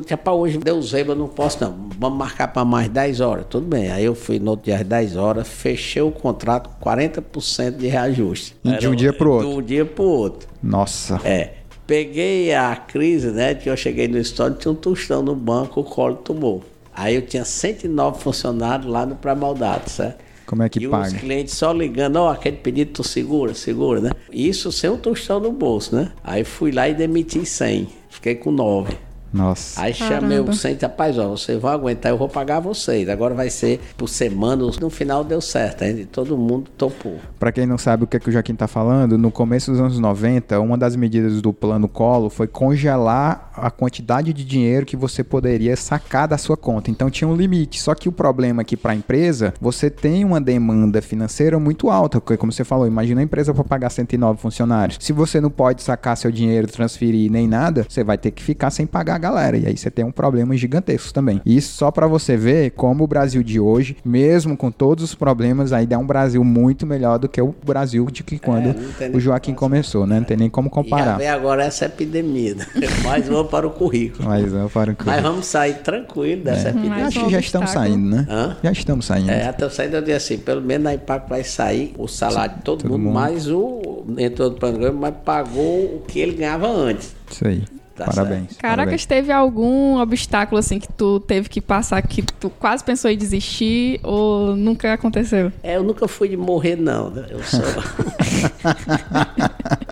[0.07, 1.91] tinha para hoje, deu zebra, não posso não.
[1.99, 3.45] Vamos marcar para mais 10 horas.
[3.51, 3.91] Tudo bem.
[3.91, 7.87] Aí eu fui no outro dia às 10 horas, fechei o contrato com 40% de
[7.87, 8.57] reajuste.
[8.65, 9.51] de um dia para o outro?
[9.51, 10.49] De um dia para o outro.
[10.63, 11.21] Nossa.
[11.23, 11.58] É.
[11.89, 13.55] Peguei a crise, né?
[13.55, 16.63] Que eu cheguei no estômago, tinha um tostão no banco, o colo tomou.
[16.95, 20.23] Aí eu tinha 109 funcionários lá no pré-maldado, certo?
[20.45, 21.07] Como é que e paga?
[21.07, 24.11] os clientes só ligando, ó, oh, aquele pedido tu segura, segura, né?
[24.31, 26.13] Isso sem um tostão no bolso, né?
[26.23, 27.89] Aí fui lá e demiti 100.
[28.11, 28.95] Fiquei com 9.
[29.33, 29.81] Nossa.
[29.83, 33.09] Aí chamei o centro, rapaz, ó, vocês vão aguentar, eu vou pagar vocês.
[33.09, 36.09] Agora vai ser por semana, no final deu certo, hein?
[36.11, 37.17] todo mundo topou.
[37.39, 39.81] Para quem não sabe o que, é que o Joaquim tá falando, no começo dos
[39.81, 44.97] anos 90, uma das medidas do plano Colo foi congelar a quantidade de dinheiro que
[44.97, 46.91] você poderia sacar da sua conta.
[46.91, 47.81] Então tinha um limite.
[47.81, 51.91] Só que o problema é que para a empresa, você tem uma demanda financeira muito
[51.91, 54.99] alta, porque como você falou, imagina a empresa para pagar 109 funcionários.
[55.01, 58.71] Se você não pode sacar seu dinheiro, transferir nem nada, você vai ter que ficar
[58.71, 59.57] sem pagar a galera.
[59.57, 61.41] E aí você tem um problema gigantesco também.
[61.45, 65.73] Isso só para você ver como o Brasil de hoje, mesmo com todos os problemas,
[65.73, 69.21] ainda é um Brasil muito melhor do que o Brasil de que quando é, o
[69.21, 70.19] Joaquim começou, né?
[70.19, 71.21] Não tem nem como comparar.
[71.21, 72.55] E agora essa epidemia.
[72.55, 72.67] Né?
[73.05, 74.29] Mais uma para o currículo.
[74.29, 75.11] Mais uma para o currículo.
[75.11, 76.71] Mas vamos sair tranquilo dessa é.
[76.71, 77.07] epidemia.
[77.07, 78.27] Acho que já estamos saindo, né?
[78.29, 78.57] Hã?
[78.63, 79.31] Já estamos saindo.
[79.31, 82.59] É, até saindo eu disse assim, pelo menos a Impact vai sair o salário Sim,
[82.59, 86.33] de todo, todo mundo, mundo, mais o entrou no programa, mas pagou o que ele
[86.33, 87.15] ganhava antes.
[87.31, 87.63] Isso aí.
[87.99, 88.51] Tá parabéns.
[88.51, 88.61] Certo.
[88.61, 89.07] Caracas, parabéns.
[89.07, 93.99] teve algum obstáculo assim que tu teve que passar que tu quase pensou em desistir
[94.05, 95.51] ou nunca aconteceu?
[95.63, 97.11] É, eu nunca fui de morrer, não.
[97.11, 97.27] Né?
[97.29, 97.61] Eu sou.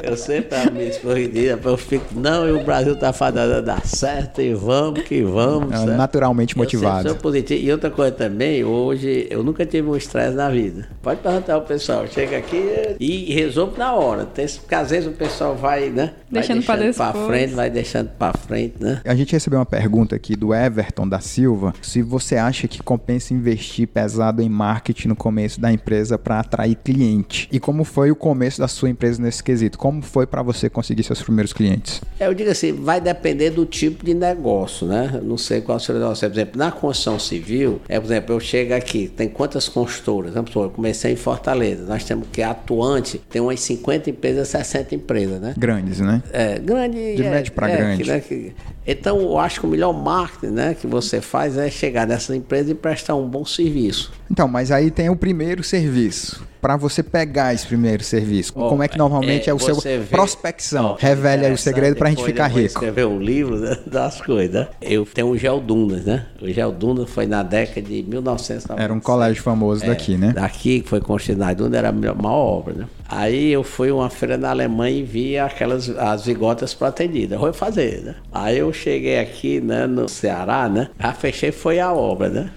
[0.02, 3.84] eu sempre a minha escorridinha, eu fico, não, e o Brasil tá fadado a dar
[3.84, 5.74] certo e vamos que vamos.
[5.74, 7.08] É, naturalmente motivado.
[7.08, 7.60] Eu sou positivo.
[7.60, 10.88] E outra coisa também, hoje eu nunca tive um estresse na vida.
[11.02, 12.62] Pode perguntar ao pessoal, chega aqui
[13.00, 14.24] e resolve na hora.
[14.24, 16.12] Tem, porque às vezes o pessoal vai, né?
[16.30, 19.00] Deixando, vai deixando para frente, vai deixando deixando para frente, né?
[19.04, 23.32] A gente recebeu uma pergunta aqui do Everton da Silva, se você acha que compensa
[23.32, 27.48] investir pesado em marketing no começo da empresa para atrair cliente.
[27.50, 29.78] E como foi o começo da sua empresa nesse quesito?
[29.78, 32.00] Como foi para você conseguir seus primeiros clientes?
[32.18, 35.12] Eu digo assim, vai depender do tipo de negócio, né?
[35.14, 36.28] Eu não sei qual seria o negócio.
[36.28, 40.34] Por exemplo, na construção civil, é, por exemplo, eu chego aqui, tem quantas construtoras?
[40.34, 45.54] Eu comecei em Fortaleza, nós temos que atuante, tem umas 50 empresas, 60 empresas, né?
[45.56, 46.22] Grandes, né?
[46.32, 47.16] É, grande.
[47.16, 48.52] De é, médio para é, grande Né, que,
[48.86, 52.70] então, eu acho que o melhor marketing né, que você faz é chegar nessa empresa
[52.70, 54.12] e prestar um bom serviço.
[54.30, 58.52] Então, mas aí tem o primeiro serviço para você pegar esse primeiro serviço?
[58.54, 60.92] Oh, Como é que normalmente é, é o seu vê, prospecção?
[60.92, 62.66] Oh, Revele aí o segredo para a gente ficar rico.
[62.66, 64.52] escrever um livro das coisas.
[64.52, 64.68] Né?
[64.80, 66.26] Eu tenho o Gel Dunas, né?
[66.40, 68.82] O Gel Dunas foi na década de 1990.
[68.82, 70.32] Era um colégio famoso é, daqui, né?
[70.32, 72.86] Daqui, que foi construído na Dunas, era a maior obra, né?
[73.08, 77.38] Aí eu fui uma feira na Alemanha e vi aquelas as vigotas pretendidas.
[77.38, 78.14] Vou fazer, né?
[78.32, 80.88] Aí eu cheguei aqui, né, no Ceará, né?
[80.98, 82.50] Já fechei foi a obra, né?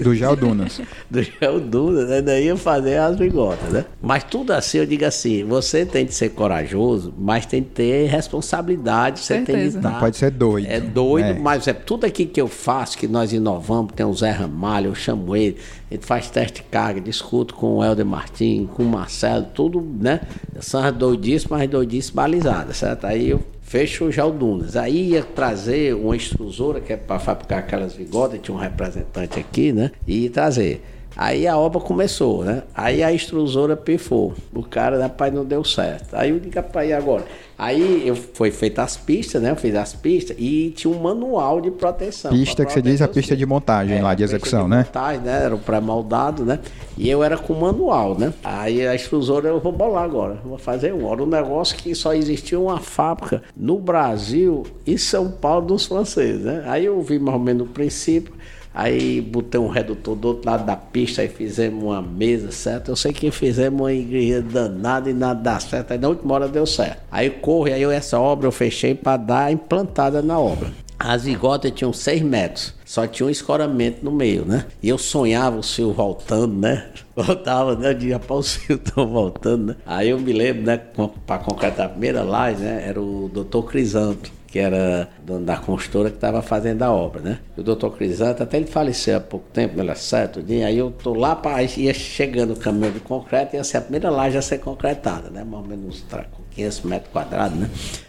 [0.00, 0.80] Do Dunas.
[1.10, 2.22] Do Dunas, né?
[2.22, 3.84] Daí eu fazer as bigotas, né?
[4.00, 8.06] Mas tudo assim, eu digo assim, você tem que ser corajoso, mas tem que ter
[8.06, 9.58] responsabilidade, você Certeza.
[9.58, 9.90] tem que estar...
[9.90, 10.66] Não pode ser doido.
[10.68, 11.38] É doido, é.
[11.38, 14.94] mas é tudo aqui que eu faço, que nós inovamos, tem o Zé Ramalho, eu
[14.94, 15.56] chamo ele,
[15.90, 20.20] ele faz teste de carga, discuto com o Helder Martins, com o Marcelo, tudo, né?
[20.60, 23.06] São doidices, mas doidices balizadas, certo?
[23.06, 24.76] Aí eu fecho o Jaldunas.
[24.76, 29.72] Aí ia trazer uma extrusora, que é para fabricar aquelas bigodas, tinha um representante aqui,
[29.72, 29.90] né?
[30.06, 30.82] E trazer.
[31.16, 32.62] Aí a obra começou, né?
[32.74, 34.34] Aí a extrusora pifou.
[34.52, 36.14] O cara, rapaz, não deu certo.
[36.14, 37.24] Aí eu digo, rapaz, e agora?
[37.58, 39.50] Aí eu, foi feita as pistas, né?
[39.50, 42.30] Eu fiz as pistas e tinha um manual de proteção.
[42.30, 44.76] Pista que você diz a pista de montagem é, lá, de execução, de né?
[44.78, 45.44] Montagem, né?
[45.44, 46.58] Era o pré-moldado, né?
[46.98, 48.34] E eu era com manual, né?
[48.44, 51.10] Aí a extrusora eu vou bolar agora, vou fazer um.
[51.10, 56.42] Era um negócio que só existia uma fábrica no Brasil e São Paulo dos franceses,
[56.42, 56.62] né?
[56.66, 58.34] Aí eu vi mais ou menos o princípio.
[58.76, 62.90] Aí botei um redutor do outro lado da pista e fizemos uma mesa, certo?
[62.90, 65.92] Eu sei que fizemos uma igreja danada e nada dá certo.
[65.92, 67.00] Aí na última hora deu certo.
[67.10, 70.70] Aí corre, aí eu, essa obra eu fechei para dar implantada na obra.
[70.98, 74.66] As vigotas tinham 6 metros, só tinha um escoramento no meio, né?
[74.82, 76.86] E eu sonhava o fio voltando, né?
[77.16, 77.94] Voltava, né?
[77.94, 79.76] Dia para o fio estão voltando, né?
[79.86, 80.80] Aí eu me lembro, né?
[81.26, 82.84] Para concretar a primeira laje, né?
[82.86, 87.38] Era o doutor Crisanto que era dono da construtora que estava fazendo a obra, né?
[87.58, 90.90] O doutor Crisanto, até ele faleceu há pouco tempo, ele é certo dia, aí eu
[90.90, 94.40] tô lá, para ia chegando o caminhão de concreto, ia ser a primeira laje a
[94.40, 95.44] ser concretada, né?
[95.44, 96.02] Mais ou menos
[96.32, 97.68] com 500 metros quadrados, né?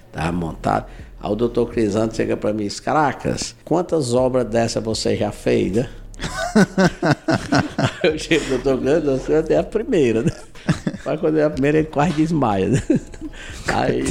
[0.10, 0.86] Tava montado.
[1.20, 5.34] Aí o doutor Crisanto chega para mim e diz, caracas, quantas obras dessa você já
[5.34, 5.90] fez, né?
[8.04, 10.32] eu chego doutor Crisanto, é a primeira, né?
[11.06, 12.82] Mas quando é a primeira, ele quase desmaia, né?
[13.68, 14.04] Aí,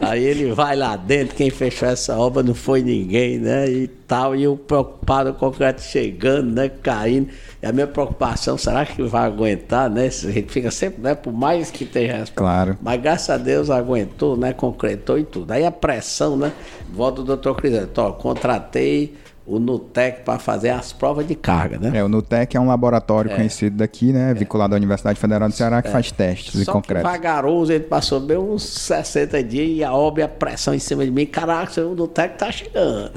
[0.00, 3.68] aí ele vai lá dentro, quem fechou essa obra não foi ninguém, né?
[3.70, 6.68] E tal, e eu preocupado, o concreto chegando, né?
[6.68, 7.28] Caindo.
[7.62, 10.06] E a minha preocupação, será que vai aguentar, né?
[10.06, 11.14] A gente fica sempre, né?
[11.14, 12.24] Por mais que tenha.
[12.34, 12.76] Claro.
[12.82, 14.52] Mas graças a Deus aguentou, né?
[14.52, 15.52] Concretou e tudo.
[15.52, 16.52] Aí a pressão, né?
[16.92, 19.14] Volta do doutor Crisanto, ó, contratei
[19.50, 21.98] o Nutec para fazer as provas de carga, né?
[21.98, 23.34] É, o Nutec é um laboratório é.
[23.34, 24.30] conhecido daqui, né?
[24.30, 24.34] É.
[24.34, 25.90] Vinculado à Universidade Federal do Ceará, que é.
[25.90, 27.02] faz testes Só de concreto.
[27.02, 31.10] Vagaroso, ele passou bem uns 60 dias e a obra, a pressão em cima de
[31.10, 31.26] mim.
[31.26, 33.10] Caraca, o Nutec tá chegando.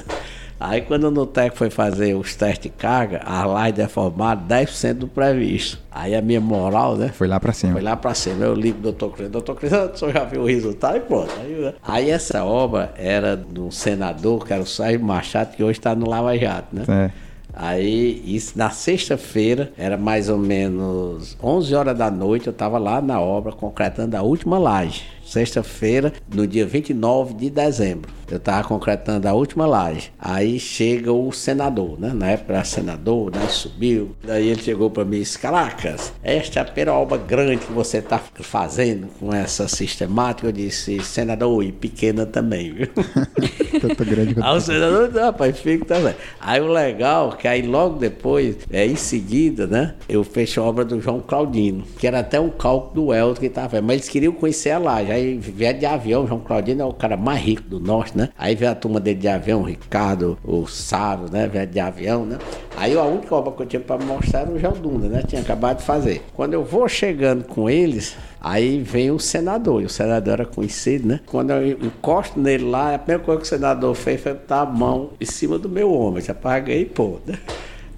[0.66, 5.06] Aí quando o Nutec foi fazer os testes de carga, a laje deformada 10% do
[5.06, 5.78] previsto.
[5.92, 7.08] Aí a minha moral, né?
[7.08, 7.74] Foi lá pra cima.
[7.74, 8.46] Foi lá pra cima.
[8.46, 11.30] Eu ligo o doutor Cris, doutor Cris, o senhor já viu o resultado e pronto.
[11.38, 11.74] Aí, né?
[11.86, 16.08] aí essa obra era do senador, que era o Sérgio Machado, que hoje está no
[16.08, 16.84] Lava Jato, né?
[16.88, 17.10] É.
[17.52, 23.02] Aí, isso na sexta-feira, era mais ou menos 11 horas da noite, eu estava lá
[23.02, 28.10] na obra, concretando a última laje sexta-feira, no dia 29 de dezembro.
[28.30, 30.12] Eu estava concretando a última laje.
[30.18, 32.12] Aí chega o senador, né?
[32.14, 33.46] Na época era senador, né?
[33.48, 34.14] Subiu.
[34.24, 37.72] Daí ele chegou para mim e disse: Caracas, esta é a primeira obra grande que
[37.72, 40.48] você está fazendo com essa sistemática.
[40.48, 42.88] Eu disse: Senador, e pequena também, viu?
[43.80, 46.14] Tanto grande quanto Aí o senador, rapaz, fica também.
[46.40, 49.94] Aí o legal, que aí logo depois, é, em seguida, né?
[50.08, 53.46] Eu fechei a obra do João Claudino, que era até um cálculo do Elton que
[53.46, 55.12] estava, mas eles queriam conhecer a laje.
[55.12, 58.30] Aí vieram de avião, João Claudino é o cara mais rico do norte, né?
[58.38, 61.46] Aí veio a turma dele de avião, o Ricardo, o Sábio, né?
[61.46, 62.38] Veio de avião, né?
[62.76, 65.22] Aí a única obra que eu tinha para mostrar era o João Dunda, né?
[65.26, 66.22] Tinha acabado de fazer.
[66.34, 71.08] Quando eu vou chegando com eles, Aí vem o senador, e o senador era conhecido,
[71.08, 71.20] né?
[71.24, 74.66] Quando eu encosto nele lá, a primeira coisa que o senador fez foi botar a
[74.66, 76.20] mão em cima do meu ombro.
[76.20, 77.38] Já paguei, pô, né?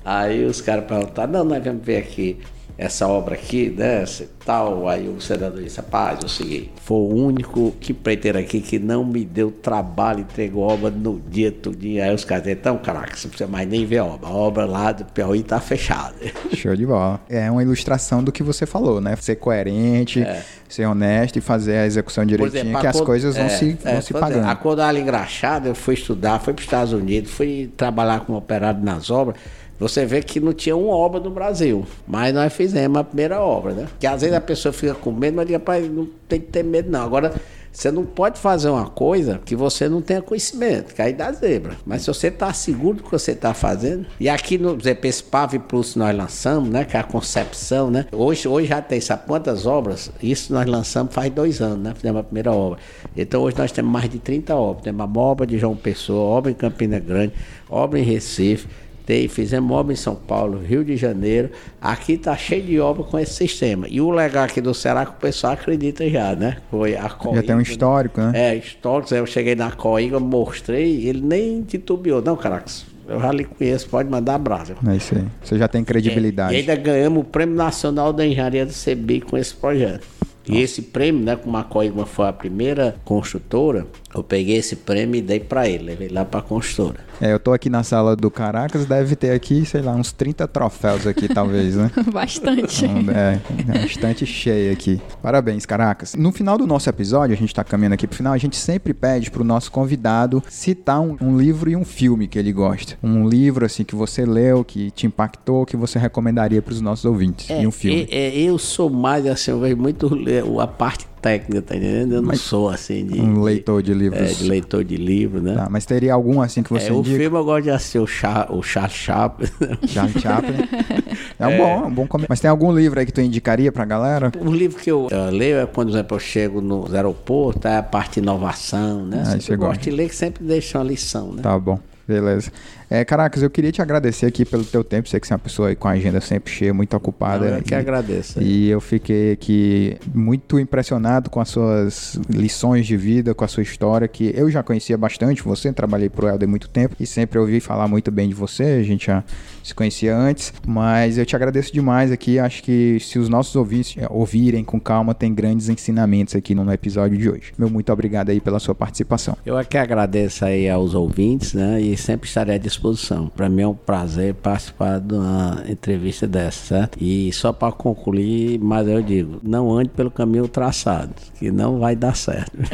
[0.05, 2.39] Aí os caras perguntaram, não, nós vamos ver aqui
[2.79, 4.05] essa obra aqui, né,
[4.45, 4.89] tal.
[4.89, 8.79] Aí o senador disse, rapaz, é o seguinte, foi o único que preteiro aqui que
[8.79, 12.03] não me deu trabalho, entregou obra no dia, tudinho.
[12.03, 14.29] Aí os caras disseram, então, caraca, você não precisa mais nem ver a obra.
[14.29, 16.14] A obra lá do Piauí tá fechada.
[16.55, 17.20] Show de bola.
[17.29, 19.16] É uma ilustração do que você falou, né?
[19.16, 20.43] Ser coerente, é.
[20.68, 23.93] ser honesto e fazer a execução direitinho, exemplo, que as coisas vão é, se, vão
[23.93, 24.49] é, se pagando.
[24.49, 28.83] A Codalha Engraxada, eu fui estudar, fui para os Estados Unidos, fui trabalhar como operário
[28.83, 29.37] nas obras.
[29.79, 33.72] Você vê que não tinha uma obra no Brasil, mas nós fizemos a primeira obra,
[33.72, 33.89] né?
[34.01, 36.64] Que às vezes a pessoa fica com medo, mas diz, rapaz, não tem que ter
[36.64, 37.03] medo não.
[37.03, 37.35] Agora,
[37.77, 41.77] você não pode fazer uma coisa que você não tenha conhecimento, que aí dá zebra.
[41.85, 45.59] Mas se você está seguro do que você está fazendo, e aqui no esse Pave
[45.59, 46.87] Plus nós lançamos, né?
[46.87, 48.07] Que é a concepção, né?
[48.12, 50.11] Hoje, hoje já tem, sabe quantas obras?
[50.22, 51.93] Isso nós lançamos faz dois anos, né?
[51.95, 52.79] Fizemos a primeira obra.
[53.14, 54.83] Então hoje nós temos mais de 30 obras.
[54.83, 57.35] Temos uma obra de João Pessoa, obra em Campina Grande,
[57.68, 58.66] obra em Recife
[59.07, 61.51] tem, fizemos obra em São Paulo, Rio de Janeiro.
[61.81, 63.87] Aqui tá cheio de obra com esse sistema.
[63.89, 66.57] E o legal aqui do Ceará é que o pessoal acredita já, né?
[66.69, 67.41] Foi a Coiga.
[67.41, 68.33] Já tem um histórico, né?
[68.35, 69.15] É, histórico.
[69.15, 72.21] Eu cheguei na Coiga, mostrei, ele nem titubeou.
[72.21, 74.75] Não, Caracas, eu já lhe conheço, pode mandar abraço.
[74.85, 75.25] É isso aí.
[75.41, 76.53] Você já tem credibilidade.
[76.53, 80.05] É, e ainda ganhamos o Prêmio Nacional da Engenharia do CBI com esse projeto.
[80.49, 83.87] E esse prêmio, né, como a Coigma foi a primeira construtora,
[84.17, 87.01] Eu peguei esse prêmio e dei para ele, levei lá para a consultora.
[87.21, 90.49] É, eu tô aqui na sala do Caracas, deve ter aqui, sei lá, uns 30
[90.49, 91.91] troféus aqui, talvez, né?
[92.11, 92.87] Bastante.
[92.87, 95.03] Então, é, é bastante cheio aqui.
[95.23, 96.14] Parabéns, Caracas.
[96.14, 98.95] No final do nosso episódio, a gente tá caminhando aqui pro final, a gente sempre
[98.95, 102.97] pede pro nosso convidado citar um, um livro e um filme que ele gosta.
[103.03, 107.51] Um livro, assim, que você leu, que te impactou, que você recomendaria pros nossos ouvintes.
[107.51, 108.09] É, e um filme.
[108.11, 110.11] é, é, eu sou mais, assim, eu vejo muito
[110.59, 112.12] a parte técnica, tá entendendo?
[112.14, 113.20] Eu não Mas sou, assim, de...
[113.20, 114.20] Um leitor de livros.
[114.20, 115.55] É, de leitor de livro, né?
[115.55, 117.16] Tá, mas teria algum, assim, que você É, o indica?
[117.18, 119.49] filme eu gosto de assistir o Char, o Char Chaplin.
[119.89, 120.57] Charlie Chaplin.
[121.39, 123.70] É um bom, é um bom come- Mas tem algum livro aí que tu indicaria
[123.70, 124.33] pra galera?
[124.41, 127.77] O livro que eu, eh, leio é quando, por exemplo, eu chego nos aeroportos, é
[127.77, 129.22] a parte de inovação, né?
[129.27, 129.83] Ah, isso eu gosto.
[129.83, 131.43] de ler que sempre deixa uma lição, né?
[131.43, 131.79] Tá bom.
[132.09, 132.51] Beleza.
[132.89, 135.09] É, Caracas, eu queria te agradecer aqui pelo teu tempo.
[135.09, 137.51] Sei que você é uma pessoa com a agenda sempre cheia, muito ocupada.
[137.51, 138.41] Não, eu que E- agradeço.
[138.41, 143.62] E eu fiquei aqui muito impressionado com as suas lições de vida, com a sua
[143.62, 147.39] história, que eu já conhecia bastante você, trabalhei pro Helder há muito tempo e sempre
[147.39, 149.24] ouvi falar muito bem de você, a gente já
[149.62, 153.97] se conhecia antes, mas eu te agradeço demais aqui, acho que se os nossos ouvintes
[153.99, 157.53] eh, ouvirem com calma, tem grandes ensinamentos aqui no episódio de hoje.
[157.59, 159.37] Meu muito obrigado aí pela sua participação.
[159.45, 161.80] Eu é que agradeço aí aos ouvintes, né?
[161.80, 163.29] E sempre estarei à disposição.
[163.29, 166.99] Para mim é um prazer participar de uma entrevista dessa, certo?
[167.01, 171.97] E só para concluir, mas eu digo, não ande pelo caminho traçado, que não vai
[171.97, 172.57] dar certo.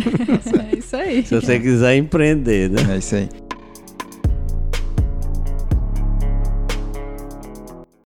[0.72, 1.24] É isso aí.
[1.24, 2.94] Se você quiser empreender, né?
[2.94, 3.28] É isso aí.